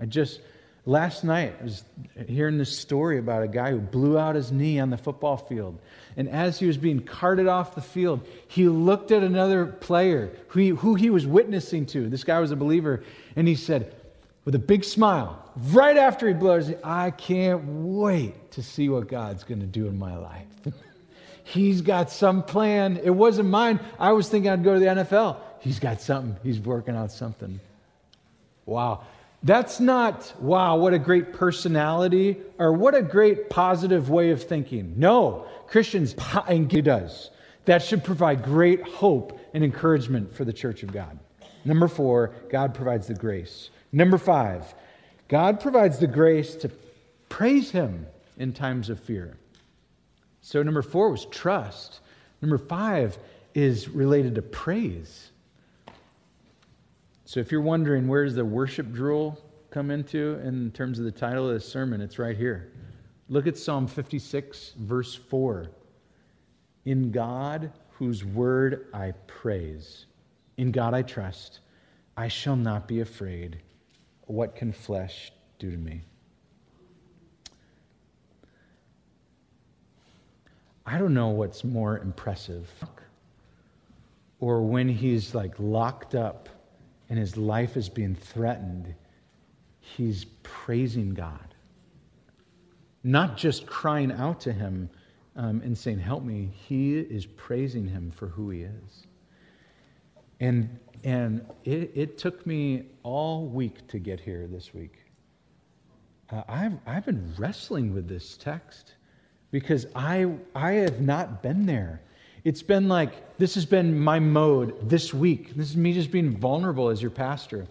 I 0.00 0.06
just 0.06 0.40
Last 0.88 1.22
night, 1.22 1.54
I 1.60 1.64
was 1.64 1.84
hearing 2.28 2.56
this 2.56 2.78
story 2.78 3.18
about 3.18 3.42
a 3.42 3.46
guy 3.46 3.72
who 3.72 3.78
blew 3.78 4.18
out 4.18 4.36
his 4.36 4.50
knee 4.50 4.80
on 4.80 4.88
the 4.88 4.96
football 4.96 5.36
field. 5.36 5.78
And 6.16 6.30
as 6.30 6.58
he 6.58 6.64
was 6.64 6.78
being 6.78 7.00
carted 7.00 7.46
off 7.46 7.74
the 7.74 7.82
field, 7.82 8.26
he 8.46 8.68
looked 8.68 9.10
at 9.10 9.22
another 9.22 9.66
player 9.66 10.34
who 10.48 10.60
he, 10.60 10.68
who 10.70 10.94
he 10.94 11.10
was 11.10 11.26
witnessing 11.26 11.84
to. 11.88 12.08
This 12.08 12.24
guy 12.24 12.40
was 12.40 12.52
a 12.52 12.56
believer. 12.56 13.04
And 13.36 13.46
he 13.46 13.54
said, 13.54 13.94
with 14.46 14.54
a 14.54 14.58
big 14.58 14.82
smile, 14.82 15.44
right 15.72 15.98
after 15.98 16.26
he 16.26 16.32
knee, 16.32 16.72
I 16.82 17.10
can't 17.10 17.62
wait 17.66 18.52
to 18.52 18.62
see 18.62 18.88
what 18.88 19.08
God's 19.08 19.44
going 19.44 19.60
to 19.60 19.66
do 19.66 19.88
in 19.88 19.98
my 19.98 20.16
life. 20.16 20.46
He's 21.48 21.80
got 21.80 22.10
some 22.10 22.42
plan. 22.42 23.00
It 23.02 23.08
wasn't 23.08 23.48
mine. 23.48 23.80
I 23.98 24.12
was 24.12 24.28
thinking 24.28 24.50
I'd 24.50 24.62
go 24.62 24.74
to 24.74 24.80
the 24.80 24.86
NFL. 24.86 25.38
He's 25.60 25.78
got 25.78 26.02
something. 26.02 26.36
He's 26.42 26.60
working 26.60 26.94
out 26.94 27.10
something. 27.10 27.58
Wow. 28.66 29.06
That's 29.42 29.80
not, 29.80 30.30
wow, 30.40 30.76
what 30.76 30.92
a 30.92 30.98
great 30.98 31.32
personality 31.32 32.36
or 32.58 32.74
what 32.74 32.94
a 32.94 33.00
great 33.00 33.48
positive 33.48 34.10
way 34.10 34.30
of 34.30 34.42
thinking. 34.42 34.92
No, 34.98 35.46
Christians, 35.68 36.14
and 36.48 36.70
he 36.70 36.82
does. 36.82 37.30
That 37.64 37.82
should 37.82 38.04
provide 38.04 38.42
great 38.42 38.82
hope 38.82 39.40
and 39.54 39.64
encouragement 39.64 40.34
for 40.34 40.44
the 40.44 40.52
church 40.52 40.82
of 40.82 40.92
God. 40.92 41.18
Number 41.64 41.88
four, 41.88 42.34
God 42.50 42.74
provides 42.74 43.06
the 43.06 43.14
grace. 43.14 43.70
Number 43.90 44.18
five, 44.18 44.74
God 45.28 45.60
provides 45.60 45.98
the 45.98 46.06
grace 46.08 46.54
to 46.56 46.70
praise 47.30 47.70
Him 47.70 48.06
in 48.36 48.52
times 48.52 48.90
of 48.90 49.00
fear. 49.00 49.38
So, 50.48 50.62
number 50.62 50.80
four 50.80 51.10
was 51.10 51.26
trust. 51.26 52.00
Number 52.40 52.56
five 52.56 53.18
is 53.52 53.86
related 53.90 54.34
to 54.36 54.40
praise. 54.40 55.30
So, 57.26 57.38
if 57.38 57.52
you're 57.52 57.60
wondering 57.60 58.08
where 58.08 58.24
does 58.24 58.34
the 58.34 58.46
worship 58.46 58.90
drool 58.90 59.38
come 59.68 59.90
into 59.90 60.40
in 60.42 60.70
terms 60.70 60.98
of 60.98 61.04
the 61.04 61.12
title 61.12 61.48
of 61.48 61.52
the 61.52 61.60
sermon, 61.60 62.00
it's 62.00 62.18
right 62.18 62.34
here. 62.34 62.72
Look 63.28 63.46
at 63.46 63.58
Psalm 63.58 63.86
56, 63.86 64.72
verse 64.78 65.14
4. 65.14 65.68
In 66.86 67.10
God, 67.10 67.70
whose 67.90 68.24
word 68.24 68.86
I 68.94 69.12
praise, 69.26 70.06
in 70.56 70.72
God 70.72 70.94
I 70.94 71.02
trust, 71.02 71.60
I 72.16 72.28
shall 72.28 72.56
not 72.56 72.88
be 72.88 73.00
afraid. 73.00 73.58
What 74.28 74.56
can 74.56 74.72
flesh 74.72 75.30
do 75.58 75.70
to 75.70 75.76
me? 75.76 76.00
I 80.88 80.96
don't 80.96 81.12
know 81.12 81.28
what's 81.28 81.64
more 81.64 81.98
impressive. 81.98 82.66
Or 84.40 84.62
when 84.62 84.88
he's 84.88 85.34
like 85.34 85.52
locked 85.58 86.14
up 86.14 86.48
and 87.10 87.18
his 87.18 87.36
life 87.36 87.76
is 87.76 87.90
being 87.90 88.14
threatened, 88.14 88.94
he's 89.80 90.24
praising 90.42 91.12
God. 91.12 91.54
Not 93.04 93.36
just 93.36 93.66
crying 93.66 94.10
out 94.12 94.40
to 94.40 94.52
him 94.52 94.88
um, 95.36 95.60
and 95.62 95.76
saying, 95.76 95.98
Help 95.98 96.24
me. 96.24 96.48
He 96.54 96.98
is 96.98 97.26
praising 97.26 97.86
him 97.86 98.10
for 98.10 98.28
who 98.28 98.48
he 98.48 98.62
is. 98.62 99.06
And, 100.40 100.78
and 101.04 101.44
it, 101.64 101.92
it 101.94 102.18
took 102.18 102.46
me 102.46 102.86
all 103.02 103.44
week 103.44 103.86
to 103.88 103.98
get 103.98 104.20
here 104.20 104.46
this 104.46 104.72
week. 104.72 104.94
Uh, 106.30 106.44
I've, 106.48 106.78
I've 106.86 107.04
been 107.04 107.34
wrestling 107.36 107.92
with 107.92 108.08
this 108.08 108.38
text 108.38 108.94
because 109.50 109.86
I, 109.94 110.30
I 110.54 110.72
have 110.72 111.00
not 111.00 111.42
been 111.42 111.66
there. 111.66 112.00
It's 112.44 112.62
been 112.62 112.88
like, 112.88 113.36
this 113.38 113.54
has 113.54 113.66
been 113.66 113.98
my 113.98 114.18
mode 114.18 114.88
this 114.88 115.12
week. 115.12 115.54
This 115.54 115.70
is 115.70 115.76
me 115.76 115.92
just 115.92 116.10
being 116.10 116.36
vulnerable 116.36 116.88
as 116.88 117.00
your 117.02 117.10
pastor. 117.10 117.66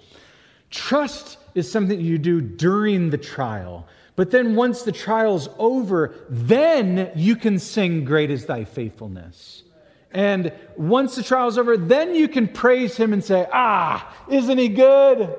Trust 0.69 1.37
is 1.55 1.71
something 1.71 1.99
you 1.99 2.17
do 2.17 2.41
during 2.41 3.09
the 3.09 3.17
trial. 3.17 3.87
But 4.15 4.31
then 4.31 4.55
once 4.55 4.81
the 4.81 4.91
trial's 4.91 5.47
over, 5.57 6.15
then 6.29 7.11
you 7.15 7.35
can 7.35 7.59
sing, 7.59 8.03
Great 8.03 8.31
is 8.31 8.45
thy 8.45 8.65
faithfulness. 8.65 9.63
And 10.11 10.51
once 10.75 11.15
the 11.15 11.23
trial's 11.23 11.57
over, 11.57 11.77
then 11.77 12.15
you 12.15 12.27
can 12.27 12.47
praise 12.47 12.97
him 12.97 13.13
and 13.13 13.23
say, 13.23 13.47
Ah, 13.53 14.15
isn't 14.29 14.57
he 14.57 14.69
good? 14.69 15.35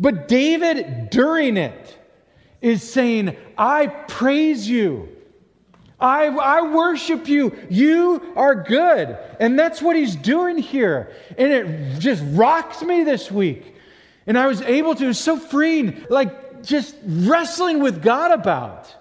But 0.00 0.26
David, 0.26 1.10
during 1.10 1.56
it, 1.56 1.96
is 2.60 2.82
saying, 2.82 3.36
I 3.56 3.86
praise 3.86 4.68
you. 4.68 5.13
I, 6.00 6.26
I 6.26 6.74
worship 6.74 7.28
you. 7.28 7.56
You 7.70 8.32
are 8.36 8.54
good. 8.54 9.16
And 9.40 9.58
that's 9.58 9.80
what 9.80 9.96
he's 9.96 10.16
doing 10.16 10.58
here. 10.58 11.12
And 11.38 11.52
it 11.52 11.98
just 12.00 12.22
rocks 12.28 12.82
me 12.82 13.04
this 13.04 13.30
week. 13.30 13.74
And 14.26 14.38
I 14.38 14.46
was 14.46 14.60
able 14.62 14.94
to, 14.94 15.04
it 15.04 15.08
was 15.08 15.20
so 15.20 15.38
freeing, 15.38 16.04
like 16.08 16.62
just 16.62 16.96
wrestling 17.04 17.80
with 17.80 18.02
God 18.02 18.32
about 18.32 18.94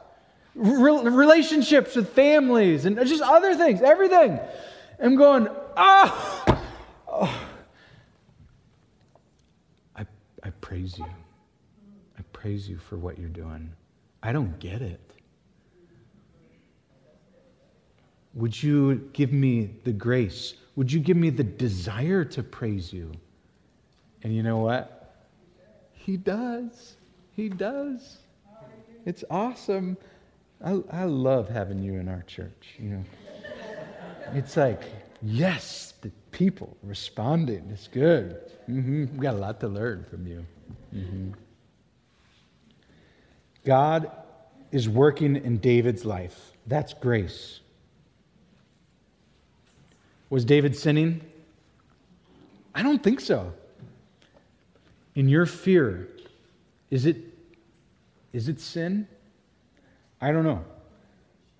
Re- 0.56 1.10
relationships 1.10 1.96
with 1.96 2.10
families 2.10 2.86
and 2.86 2.96
just 3.08 3.24
other 3.24 3.56
things, 3.56 3.82
everything. 3.82 4.40
I'm 5.02 5.16
going, 5.16 5.48
ah! 5.76 6.62
Oh. 7.08 7.48
I, 9.96 10.06
I 10.44 10.50
praise 10.62 10.98
you. 11.00 11.06
I 11.06 12.22
praise 12.34 12.70
you 12.70 12.78
for 12.78 12.98
what 12.98 13.18
you're 13.18 13.30
doing. 13.30 13.74
I 14.22 14.32
don't 14.32 14.60
get 14.60 14.84
it. 14.84 15.00
Would 18.36 18.62
you 18.62 19.10
give 19.14 19.32
me 19.32 19.76
the 19.84 19.92
grace? 19.92 20.56
Would 20.76 20.92
you 20.92 21.00
give 21.00 21.18
me 21.18 21.30
the 21.30 21.44
desire 21.44 22.26
to 22.26 22.42
praise 22.42 22.92
you? 22.92 23.12
And 24.24 24.36
you 24.36 24.42
know 24.42 24.58
what? 24.58 25.16
He 25.92 26.18
does. 26.18 26.96
He 27.36 27.50
does. 27.50 28.18
It's 29.06 29.24
awesome. 29.30 29.98
I, 30.64 30.82
I 30.92 31.04
love 31.04 31.50
having 31.50 31.80
you 31.80 31.94
in 31.96 32.08
our 32.08 32.24
church. 32.24 32.76
You 32.80 32.90
know, 32.90 33.04
it's 34.34 34.56
like, 34.58 34.84
yes, 35.22 35.94
the 36.02 36.10
people 36.32 36.76
responding. 36.84 37.70
It's 37.72 37.88
good. 37.88 38.40
Mm-hmm. 38.70 39.00
We've 39.00 39.20
got 39.20 39.36
a 39.36 39.38
lot 39.38 39.60
to 39.60 39.68
learn 39.68 40.06
from 40.10 40.26
you. 40.26 40.46
Mm-hmm. 40.96 41.32
God 43.66 44.12
is 44.72 44.90
working 44.90 45.36
in 45.36 45.58
David's 45.58 46.06
life. 46.06 46.52
That's 46.68 46.94
grace. 46.94 47.60
Was 50.34 50.46
David 50.46 50.76
sinning? 50.76 51.22
I 52.74 52.82
don't 52.82 53.04
think 53.04 53.22
so. 53.22 53.54
In 55.14 55.30
your 55.30 55.46
fear, 55.46 56.10
is 56.90 57.06
it, 57.06 57.18
is 58.32 58.50
it 58.50 58.60
sin? 58.60 59.08
I 60.20 60.32
don't 60.32 60.44
know. 60.44 60.66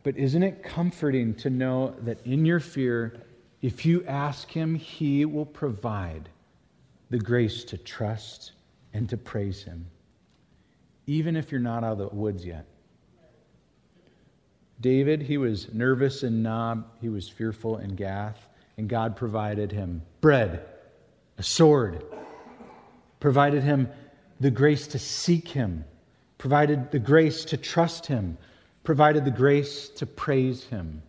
But 0.02 0.18
isn't 0.18 0.42
it 0.42 0.64
comforting 0.64 1.36
to 1.36 1.52
know 1.52 1.94
that 2.00 2.26
in 2.26 2.46
your 2.46 2.60
fear, 2.60 3.22
if 3.62 3.86
you 3.86 4.04
ask 4.08 4.50
Him, 4.50 4.74
He 4.74 5.24
will 5.26 5.46
provide 5.46 6.30
the 7.12 7.20
grace 7.20 7.64
to 7.66 7.78
trust 7.78 8.54
and 8.92 9.08
to 9.08 9.18
praise 9.18 9.62
Him, 9.62 9.86
even 11.06 11.36
if 11.36 11.52
you're 11.52 11.62
not 11.62 11.84
out 11.84 11.92
of 11.92 11.98
the 12.00 12.08
woods 12.08 12.44
yet? 12.44 12.66
David, 14.82 15.22
he 15.22 15.38
was 15.38 15.72
nervous 15.72 16.24
in 16.24 16.42
Nob, 16.42 16.88
he 17.00 17.08
was 17.08 17.30
fearful 17.30 17.78
in 17.78 17.96
Gath 17.96 18.48
and 18.78 18.90
God 18.90 19.16
provided 19.16 19.72
him 19.72 20.02
bread, 20.22 20.66
a 21.38 21.44
sword, 21.44 22.04
provided 23.20 23.64
him 23.64 23.90
the 24.40 24.52
grace 24.52 24.88
to 24.88 25.00
seek 25.00 25.48
him, 25.48 25.86
provided 26.38 26.92
the 26.92 27.00
grace 27.00 27.46
to 27.46 27.58
trust 27.58 28.06
him, 28.06 28.38
provided 28.84 29.26
the 29.26 29.32
grace 29.32 29.90
to 29.90 30.06
praise 30.06 30.66
him. 30.66 31.02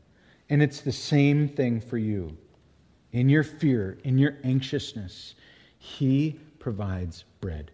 And 0.50 0.62
it's 0.62 0.82
the 0.82 0.92
same 0.92 1.48
thing 1.48 1.80
for 1.80 1.98
you. 1.98 2.36
In 3.12 3.28
your 3.28 3.42
fear, 3.44 3.98
in 4.04 4.18
your 4.18 4.36
anxiousness, 4.44 5.34
he 5.78 6.38
provides 6.58 7.24
bread. 7.40 7.70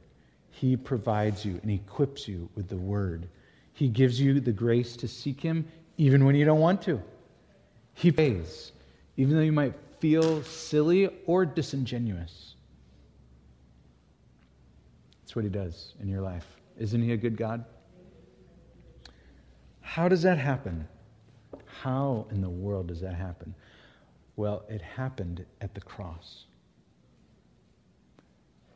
He 0.51 0.77
provides 0.77 1.45
you 1.45 1.59
and 1.63 1.71
equips 1.71 2.29
you 2.29 2.49
with 2.55 2.69
the 2.69 2.77
word. 2.77 3.29
He 3.73 3.89
gives 3.89 4.21
you 4.21 4.41
the 4.41 4.53
grace 4.53 4.97
to 4.97 5.09
seek 5.09 5.41
him 5.41 5.67
even 5.97 6.25
when 6.25 6.35
you 6.35 6.45
don't 6.45 6.61
want 6.61 6.83
to. 6.83 7.03
He 7.95 8.13
pays 8.13 8.73
even 9.21 9.37
though 9.37 9.43
you 9.43 9.53
might 9.53 9.75
feel 9.99 10.43
silly 10.45 11.11
or 11.27 11.45
disingenuous. 11.45 12.55
That's 15.21 15.37
what 15.37 15.45
He 15.45 15.51
does 15.51 15.93
in 16.01 16.09
your 16.09 16.23
life. 16.23 16.47
Isn't 16.79 17.03
He 17.03 17.13
a 17.13 17.19
good 17.19 17.37
God? 17.37 17.67
How 19.83 20.09
does 20.09 20.23
that 20.23 20.39
happen? 20.39 20.89
How 21.83 22.29
in 22.31 22.41
the 22.41 22.49
world 22.49 22.87
does 22.87 23.03
that 23.03 23.15
happen? 23.15 23.55
Well, 24.37 24.65
it 24.71 24.81
happened 24.81 25.45
at 25.61 25.75
the 25.75 25.83
cross. 25.83 26.47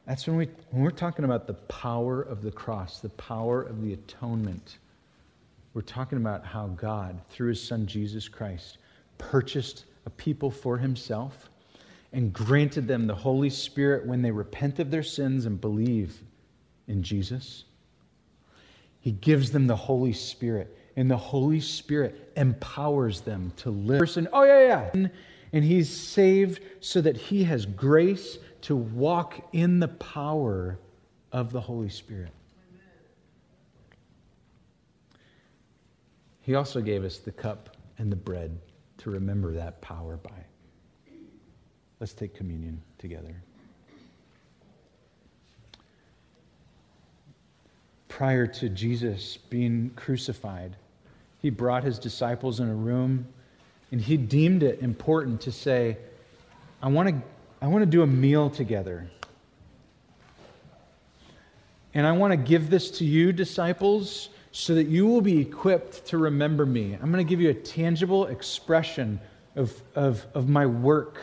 That's 0.07 0.27
when, 0.27 0.37
we, 0.37 0.51
when 0.73 0.83
we're 0.83 0.91
talking 0.91 1.25
about 1.25 1.47
the 1.47 1.55
power 1.55 2.21
of 2.21 2.43
the 2.43 2.53
cross, 2.53 3.01
the 3.01 3.09
power 3.09 3.63
of 3.63 3.81
the 3.81 3.95
atonement. 3.95 4.77
We're 5.73 5.81
talking 5.81 6.19
about 6.19 6.45
how 6.45 6.67
God, 6.67 7.19
through 7.31 7.49
his 7.49 7.67
son 7.67 7.87
Jesus 7.87 8.29
Christ, 8.29 8.77
purchased 9.17 9.87
a 10.07 10.11
people 10.11 10.51
for 10.51 10.79
himself 10.79 11.51
and 12.13 12.33
granted 12.33 12.87
them 12.87 13.07
the 13.07 13.15
Holy 13.15 13.51
Spirit 13.51 14.07
when 14.07 14.23
they 14.23 14.31
repent 14.31 14.79
of 14.79 14.91
their 14.91 15.03
sins 15.03 15.47
and 15.47 15.61
believe 15.61 16.23
in 16.87 17.03
Jesus. 17.03 17.65
He 19.01 19.13
gives 19.13 19.51
them 19.51 19.67
the 19.67 19.77
Holy 19.77 20.13
Spirit, 20.13 20.79
and 20.97 21.11
the 21.11 21.17
Holy 21.17 21.61
Spirit 21.61 22.33
empowers 22.37 23.21
them 23.21 23.53
to 23.57 23.71
live. 23.71 24.29
Oh 24.33 24.45
yeah, 24.45 24.91
yeah. 24.95 25.09
And 25.53 25.65
he's 25.65 25.91
saved 25.91 26.61
so 26.81 27.01
that 27.01 27.17
he 27.17 27.45
has 27.45 27.67
grace 27.67 28.39
to 28.63 28.77
walk 28.77 29.49
in 29.53 29.79
the 29.79 29.89
power 29.89 30.79
of 31.33 31.53
the 31.53 31.61
Holy 31.61 31.89
Spirit. 31.89 32.31
He 36.41 36.55
also 36.55 36.81
gave 36.81 37.05
us 37.05 37.19
the 37.19 37.33
cup 37.33 37.77
and 37.99 38.11
the 38.11 38.17
bread 38.17 38.59
to 39.05 39.11
remember 39.11 39.53
that 39.53 39.83
power 39.83 40.17
by. 40.17 40.31
Let's 42.01 42.15
take 42.15 42.35
communion 42.35 42.81
together. 42.97 43.37
Prior 48.09 48.47
to 48.47 48.71
Jesus 48.71 49.37
being 49.37 49.91
crucified, 49.95 50.77
he 51.43 51.51
brought 51.51 51.85
his 51.85 51.99
disciples 51.99 52.61
in 52.61 52.69
a 52.71 52.75
room 52.75 53.27
and 53.93 54.01
he 54.01 54.17
deemed 54.17 54.63
it 54.63 54.81
important 54.81 55.43
to 55.43 55.53
say, 55.53 55.99
I 56.81 56.89
want 56.89 57.11
to, 57.11 57.23
I 57.61 57.67
want 57.67 57.83
to 57.83 57.91
do 57.91 58.01
a 58.01 58.07
meal 58.07 58.49
together. 58.49 59.07
And 61.93 62.07
I 62.07 62.13
want 62.13 62.33
to 62.33 62.39
give 62.39 62.71
this 62.71 62.91
to 62.93 63.05
you, 63.05 63.35
disciples, 63.35 64.31
so 64.57 64.77
that 64.77 64.87
you 64.87 65.05
will 65.05 65.21
be 65.21 65.41
equipped 65.41 66.07
to 66.07 66.17
remember 66.17 66.65
me. 66.65 66.95
I'm 66.95 67.11
going 67.11 67.25
to 67.25 67.29
give 67.29 67.41
you 67.41 67.51
a 67.51 67.55
tangible 67.55 68.27
expression 68.27 69.19
of, 69.57 69.83
of, 69.97 70.25
of 70.33 70.49
my 70.49 70.65
work, 70.65 71.19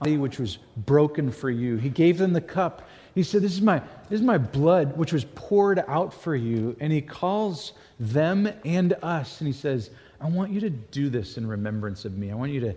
which 0.00 0.38
was 0.38 0.56
broken 0.78 1.30
for 1.30 1.50
you. 1.50 1.76
He 1.76 1.90
gave 1.90 2.16
them 2.16 2.32
the 2.32 2.40
cup. 2.40 2.88
He 3.14 3.24
said, 3.24 3.42
this 3.42 3.52
is, 3.52 3.60
my, 3.60 3.80
this 4.08 4.20
is 4.20 4.22
my 4.22 4.38
blood, 4.38 4.96
which 4.96 5.12
was 5.12 5.26
poured 5.34 5.84
out 5.86 6.14
for 6.14 6.34
you. 6.34 6.74
And 6.80 6.90
he 6.90 7.02
calls 7.02 7.74
them 8.00 8.48
and 8.64 8.94
us, 9.02 9.42
and 9.42 9.46
he 9.46 9.52
says, 9.52 9.90
I 10.18 10.28
want 10.28 10.50
you 10.50 10.60
to 10.60 10.70
do 10.70 11.10
this 11.10 11.36
in 11.36 11.46
remembrance 11.46 12.06
of 12.06 12.16
me. 12.16 12.30
I 12.30 12.34
want 12.34 12.52
you 12.52 12.60
to 12.60 12.74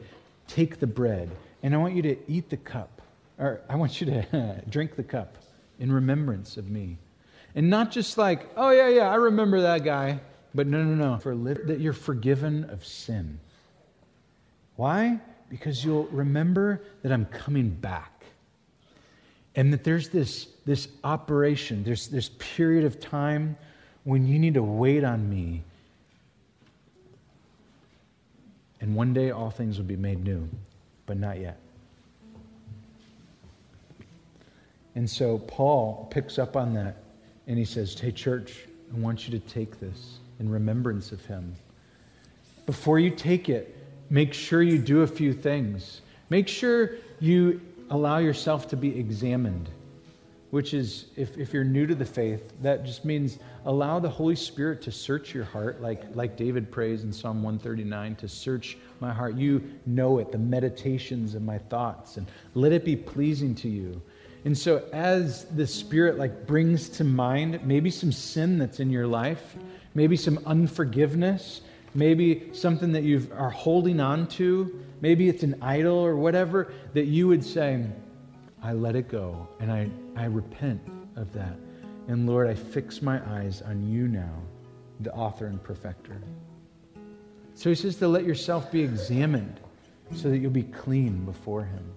take 0.49 0.81
the 0.81 0.87
bread, 0.87 1.31
and 1.63 1.73
I 1.73 1.77
want 1.77 1.95
you 1.95 2.01
to 2.01 2.17
eat 2.29 2.49
the 2.49 2.57
cup, 2.57 3.01
or 3.39 3.61
I 3.69 3.77
want 3.77 4.01
you 4.01 4.07
to 4.07 4.61
drink 4.69 4.97
the 4.97 5.03
cup 5.03 5.37
in 5.79 5.89
remembrance 5.89 6.57
of 6.57 6.69
me. 6.69 6.97
And 7.55 7.69
not 7.69 7.89
just 7.89 8.17
like, 8.17 8.49
oh, 8.57 8.69
yeah, 8.71 8.89
yeah, 8.89 9.09
I 9.09 9.15
remember 9.15 9.61
that 9.61 9.85
guy. 9.85 10.19
But 10.53 10.67
no, 10.67 10.83
no, 10.83 10.93
no. 10.93 11.17
For 11.17 11.35
that 11.35 11.79
you're 11.79 11.93
forgiven 11.93 12.69
of 12.69 12.85
sin. 12.85 13.39
Why? 14.75 15.19
Because 15.49 15.83
you'll 15.83 16.07
remember 16.07 16.81
that 17.01 17.13
I'm 17.13 17.25
coming 17.25 17.69
back. 17.69 18.11
And 19.55 19.71
that 19.71 19.85
there's 19.85 20.09
this, 20.09 20.47
this 20.65 20.89
operation, 21.05 21.83
there's 21.85 22.09
this 22.09 22.29
period 22.39 22.83
of 22.83 22.99
time 22.99 23.55
when 24.03 24.27
you 24.27 24.37
need 24.37 24.55
to 24.55 24.63
wait 24.63 25.05
on 25.05 25.29
me. 25.29 25.63
And 28.81 28.95
one 28.95 29.13
day 29.13 29.31
all 29.31 29.49
things 29.49 29.77
will 29.77 29.85
be 29.85 29.95
made 29.95 30.23
new, 30.23 30.49
but 31.05 31.17
not 31.17 31.39
yet. 31.39 31.57
And 34.93 35.09
so 35.09 35.37
Paul 35.37 36.07
picks 36.11 36.37
up 36.37 36.57
on 36.57 36.73
that 36.73 36.97
and 37.47 37.57
he 37.57 37.65
says, 37.65 37.97
Hey, 37.99 38.11
church, 38.11 38.65
I 38.93 38.99
want 38.99 39.27
you 39.27 39.39
to 39.39 39.45
take 39.47 39.79
this 39.79 40.19
in 40.39 40.49
remembrance 40.49 41.11
of 41.11 41.23
him. 41.25 41.55
Before 42.65 42.99
you 42.99 43.11
take 43.11 43.49
it, 43.49 43.75
make 44.09 44.33
sure 44.33 44.61
you 44.61 44.77
do 44.77 45.01
a 45.01 45.07
few 45.07 45.33
things. 45.33 46.01
Make 46.29 46.47
sure 46.47 46.91
you 47.19 47.61
allow 47.89 48.17
yourself 48.17 48.67
to 48.69 48.77
be 48.77 48.97
examined, 48.97 49.69
which 50.49 50.73
is, 50.73 51.05
if, 51.15 51.37
if 51.37 51.53
you're 51.53 51.63
new 51.63 51.85
to 51.85 51.93
the 51.93 52.05
faith, 52.05 52.53
that 52.61 52.83
just 52.83 53.05
means 53.05 53.37
allow 53.65 53.99
the 53.99 54.09
Holy 54.09 54.35
Spirit 54.35 54.81
to 54.83 54.91
search 54.91 55.33
your 55.33 55.43
heart, 55.43 55.81
like, 55.81 56.03
like 56.15 56.35
David 56.35 56.71
prays 56.71 57.03
in 57.03 57.13
Psalm 57.13 57.43
139 57.43 58.15
to 58.15 58.27
search 58.27 58.77
my 58.99 59.13
heart. 59.13 59.35
You 59.35 59.63
know 59.85 60.17
it, 60.17 60.31
the 60.31 60.37
meditations 60.39 61.35
of 61.35 61.43
my 61.43 61.59
thoughts, 61.59 62.17
and 62.17 62.25
let 62.55 62.71
it 62.71 62.83
be 62.83 62.95
pleasing 62.95 63.53
to 63.55 63.69
you. 63.69 64.01
And 64.45 64.55
so 64.55 64.83
as 64.93 65.45
the 65.45 65.65
Spirit 65.65 66.17
like 66.19 66.45
brings 66.45 66.87
to 66.89 67.03
mind 67.03 67.65
maybe 67.65 67.89
some 67.89 68.11
sin 68.11 68.59
that's 68.59 68.79
in 68.79 68.91
your 68.91 69.07
life, 69.07 69.55
maybe 69.95 70.15
some 70.15 70.39
unforgiveness, 70.45 71.61
maybe 71.95 72.53
something 72.53 72.91
that 72.91 73.03
you 73.03 73.27
are 73.35 73.49
holding 73.49 73.99
on 73.99 74.27
to, 74.27 74.83
maybe 75.01 75.29
it's 75.29 75.41
an 75.41 75.55
idol 75.63 75.97
or 75.97 76.15
whatever, 76.15 76.71
that 76.93 77.05
you 77.05 77.27
would 77.27 77.43
say, 77.43 77.83
I 78.61 78.73
let 78.73 78.95
it 78.95 79.09
go 79.09 79.47
and 79.59 79.71
I, 79.71 79.89
I 80.15 80.25
repent 80.25 80.81
of 81.15 81.33
that. 81.33 81.57
And 82.07 82.27
Lord, 82.27 82.47
I 82.47 82.53
fix 82.53 83.01
my 83.01 83.19
eyes 83.37 83.63
on 83.63 83.87
you 83.87 84.07
now, 84.07 84.33
the 84.99 85.11
author 85.13 85.47
and 85.47 85.61
perfecter. 85.63 86.21
So 87.55 87.69
he 87.69 87.75
says 87.75 87.95
to 87.95 88.07
let 88.07 88.25
yourself 88.25 88.71
be 88.71 88.83
examined 88.83 89.59
so 90.13 90.29
that 90.29 90.37
you'll 90.37 90.51
be 90.51 90.63
clean 90.63 91.25
before 91.25 91.63
him. 91.63 91.94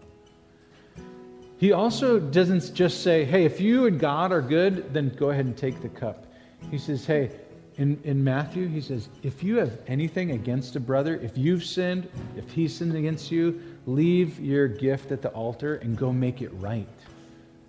He 1.58 1.72
also 1.72 2.20
doesn't 2.20 2.72
just 2.72 3.02
say, 3.02 3.24
hey, 3.24 3.44
if 3.44 3.60
you 3.60 3.86
and 3.86 3.98
God 3.98 4.30
are 4.30 4.40
good, 4.40 4.94
then 4.94 5.08
go 5.10 5.30
ahead 5.30 5.44
and 5.44 5.56
take 5.56 5.82
the 5.82 5.88
cup. 5.88 6.26
He 6.70 6.78
says, 6.78 7.04
hey, 7.04 7.32
in, 7.78 8.00
in 8.04 8.22
Matthew, 8.22 8.68
he 8.68 8.80
says, 8.80 9.08
if 9.24 9.42
you 9.42 9.56
have 9.56 9.78
anything 9.88 10.32
against 10.32 10.76
a 10.76 10.80
brother, 10.80 11.16
if 11.16 11.36
you've 11.36 11.64
sinned, 11.64 12.08
if 12.36 12.48
he 12.50 12.68
sinned 12.68 12.94
against 12.94 13.32
you, 13.32 13.60
leave 13.86 14.38
your 14.38 14.68
gift 14.68 15.10
at 15.10 15.20
the 15.20 15.30
altar 15.30 15.76
and 15.76 15.96
go 15.96 16.12
make 16.12 16.42
it 16.42 16.50
right. 16.54 16.88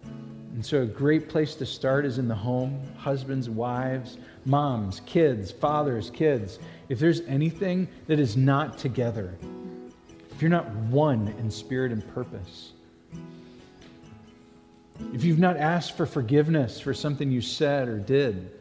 And 0.04 0.66
so, 0.66 0.82
a 0.82 0.86
great 0.86 1.30
place 1.30 1.56
to 1.56 1.66
start 1.66 2.06
is 2.06 2.18
in 2.18 2.28
the 2.28 2.36
home 2.36 2.82
husbands, 2.98 3.50
wives, 3.50 4.18
moms, 4.46 5.02
kids, 5.06 5.52
fathers, 5.52 6.10
kids. 6.10 6.60
If 6.90 7.00
there's 7.00 7.22
anything 7.22 7.88
that 8.08 8.20
is 8.20 8.36
not 8.36 8.78
together, 8.78 9.38
if 10.32 10.42
you're 10.42 10.50
not 10.50 10.70
one 10.72 11.28
in 11.40 11.52
spirit 11.52 11.92
and 11.92 12.06
purpose, 12.14 12.74
if 15.14 15.24
you've 15.24 15.40
not 15.40 15.58
asked 15.58 15.98
for 15.98 16.06
forgiveness 16.06 16.80
for 16.80 16.94
something 16.94 17.32
you 17.32 17.42
said 17.42 17.88
or 17.88 17.98
did, 18.00 18.52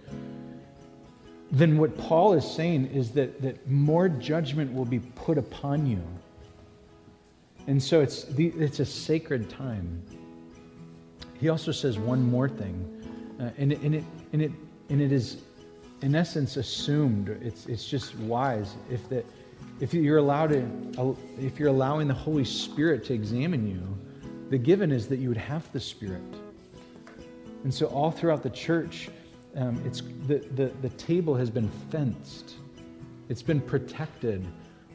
then 1.50 1.78
what 1.78 1.96
Paul 1.96 2.34
is 2.34 2.48
saying 2.48 2.86
is 2.86 3.10
that, 3.12 3.40
that 3.42 3.68
more 3.68 4.08
judgment 4.08 4.72
will 4.72 4.84
be 4.84 5.00
put 5.00 5.38
upon 5.38 5.86
you. 5.86 6.02
And 7.66 7.82
so 7.82 8.00
it's, 8.00 8.24
the, 8.24 8.48
it's 8.48 8.80
a 8.80 8.84
sacred 8.84 9.50
time. 9.50 10.02
He 11.38 11.48
also 11.48 11.72
says 11.72 11.98
one 11.98 12.22
more 12.22 12.48
thing, 12.48 13.36
uh, 13.40 13.50
and, 13.58 13.72
and, 13.72 13.94
it, 13.94 14.04
and, 14.32 14.42
it, 14.42 14.52
and 14.88 15.00
it 15.00 15.12
is, 15.12 15.42
in 16.02 16.14
essence, 16.14 16.56
assumed. 16.56 17.28
It's, 17.42 17.66
it's 17.66 17.88
just 17.88 18.16
wise. 18.20 18.74
If, 18.90 19.08
the, 19.08 19.22
if 19.80 19.94
you're 19.94 20.18
allowed 20.18 20.50
to, 20.50 21.16
if 21.38 21.58
you're 21.58 21.68
allowing 21.68 22.08
the 22.08 22.14
Holy 22.14 22.44
Spirit 22.44 23.04
to 23.04 23.14
examine 23.14 23.68
you, 23.68 24.07
the 24.50 24.58
given 24.58 24.92
is 24.92 25.08
that 25.08 25.18
you 25.18 25.28
would 25.28 25.36
have 25.36 25.70
the 25.72 25.80
Spirit. 25.80 26.22
And 27.64 27.72
so, 27.72 27.86
all 27.86 28.10
throughout 28.10 28.42
the 28.42 28.50
church, 28.50 29.08
um, 29.56 29.80
it's, 29.84 30.02
the, 30.26 30.38
the, 30.54 30.72
the 30.82 30.88
table 30.90 31.34
has 31.34 31.50
been 31.50 31.68
fenced, 31.90 32.54
it's 33.28 33.42
been 33.42 33.60
protected 33.60 34.46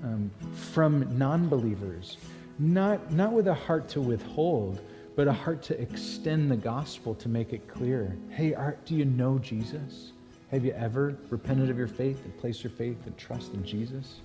um, 0.04 0.32
from 0.54 1.18
non 1.18 1.48
believers, 1.48 2.18
not, 2.60 3.12
not 3.12 3.32
with 3.32 3.48
a 3.48 3.54
heart 3.54 3.88
to 3.90 4.02
withhold, 4.02 4.80
but 5.16 5.28
a 5.28 5.34
heart 5.34 5.62
to 5.64 5.80
extend 5.80 6.50
the 6.50 6.56
gospel 6.56 7.14
to 7.16 7.30
make 7.30 7.54
it 7.54 7.68
clear. 7.68 8.16
Hey, 8.30 8.54
are, 8.54 8.78
do 8.86 8.96
you 8.96 9.06
know 9.06 9.38
Jesus? 9.38 10.12
Have 10.52 10.64
you 10.64 10.72
ever 10.72 11.18
repented 11.30 11.70
of 11.70 11.78
your 11.78 11.88
faith 11.88 12.24
and 12.24 12.38
placed 12.38 12.64
your 12.64 12.72
faith 12.72 12.98
and 13.06 13.18
trust 13.18 13.54
in 13.54 13.64
Jesus? 13.64 14.20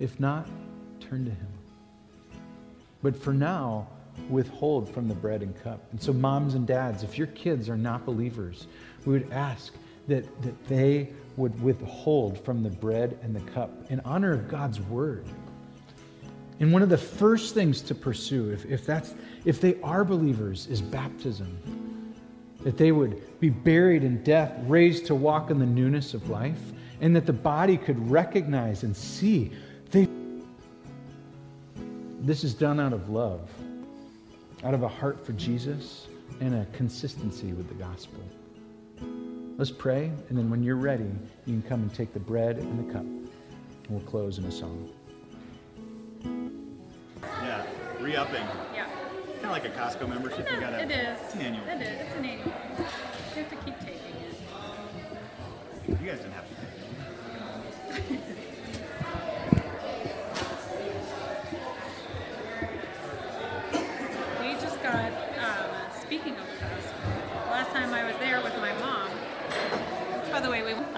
If 0.00 0.18
not, 0.18 0.48
turn 1.00 1.24
to 1.24 1.30
him. 1.30 1.48
But 3.02 3.16
for 3.16 3.32
now, 3.32 3.86
withhold 4.28 4.92
from 4.92 5.08
the 5.08 5.14
bread 5.14 5.42
and 5.42 5.60
cup. 5.62 5.80
And 5.92 6.02
so, 6.02 6.12
moms 6.12 6.54
and 6.54 6.66
dads, 6.66 7.02
if 7.02 7.18
your 7.18 7.28
kids 7.28 7.68
are 7.68 7.76
not 7.76 8.04
believers, 8.04 8.66
we 9.04 9.12
would 9.12 9.32
ask 9.32 9.74
that, 10.08 10.42
that 10.42 10.68
they 10.68 11.10
would 11.36 11.60
withhold 11.62 12.42
from 12.44 12.62
the 12.62 12.70
bread 12.70 13.18
and 13.22 13.34
the 13.34 13.50
cup 13.52 13.70
in 13.90 14.00
honor 14.00 14.32
of 14.32 14.48
God's 14.48 14.80
word. 14.80 15.24
And 16.58 16.72
one 16.72 16.82
of 16.82 16.88
the 16.88 16.98
first 16.98 17.54
things 17.54 17.82
to 17.82 17.94
pursue, 17.94 18.50
if, 18.50 18.64
if, 18.64 18.86
that's, 18.86 19.14
if 19.44 19.60
they 19.60 19.78
are 19.82 20.04
believers, 20.04 20.66
is 20.68 20.80
baptism. 20.80 22.14
That 22.62 22.78
they 22.78 22.92
would 22.92 23.38
be 23.38 23.50
buried 23.50 24.02
in 24.02 24.22
death, 24.24 24.52
raised 24.66 25.06
to 25.06 25.14
walk 25.14 25.50
in 25.50 25.58
the 25.58 25.66
newness 25.66 26.14
of 26.14 26.30
life, 26.30 26.58
and 27.00 27.14
that 27.14 27.26
the 27.26 27.32
body 27.32 27.76
could 27.76 28.10
recognize 28.10 28.82
and 28.82 28.96
see 28.96 29.52
they, 29.90 30.08
this 32.20 32.42
is 32.42 32.54
done 32.54 32.80
out 32.80 32.94
of 32.94 33.10
love 33.10 33.48
out 34.66 34.74
of 34.74 34.82
a 34.82 34.88
heart 34.88 35.24
for 35.24 35.32
Jesus 35.34 36.08
and 36.40 36.52
a 36.52 36.66
consistency 36.72 37.52
with 37.52 37.68
the 37.68 37.74
gospel. 37.74 38.20
Let's 39.56 39.70
pray, 39.70 40.10
and 40.28 40.36
then 40.36 40.50
when 40.50 40.64
you're 40.64 40.74
ready, 40.74 41.08
you 41.44 41.60
can 41.60 41.62
come 41.62 41.82
and 41.82 41.94
take 41.94 42.12
the 42.12 42.18
bread 42.18 42.58
and 42.58 42.76
the 42.76 42.92
cup. 42.92 43.02
And 43.04 43.30
we'll 43.88 44.00
close 44.00 44.38
in 44.38 44.44
a 44.44 44.50
song. 44.50 44.90
Yeah, 47.22 47.64
re 48.00 48.16
upping. 48.16 48.42
Yeah. 48.74 48.88
Kind 49.40 49.44
of 49.44 49.50
like 49.52 49.66
a 49.66 49.68
Costco 49.68 50.08
membership. 50.08 50.50
you 50.50 50.58
gotta, 50.58 50.82
it 50.82 50.90
is. 50.90 51.16
It's 51.22 51.34
an 51.34 51.40
annual. 51.42 51.68
It 51.68 51.82
is. 51.82 52.00
It's 52.00 52.16
an 52.16 52.24
annual. 52.24 52.46
You 52.46 53.42
have 53.42 53.50
to 53.50 53.56
keep 53.64 53.78
taking 53.78 53.95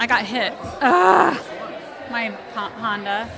got 0.09 0.25
hit. 0.25 0.53
Ugh. 0.81 1.39
My 2.11 2.31
Honda 2.55 3.29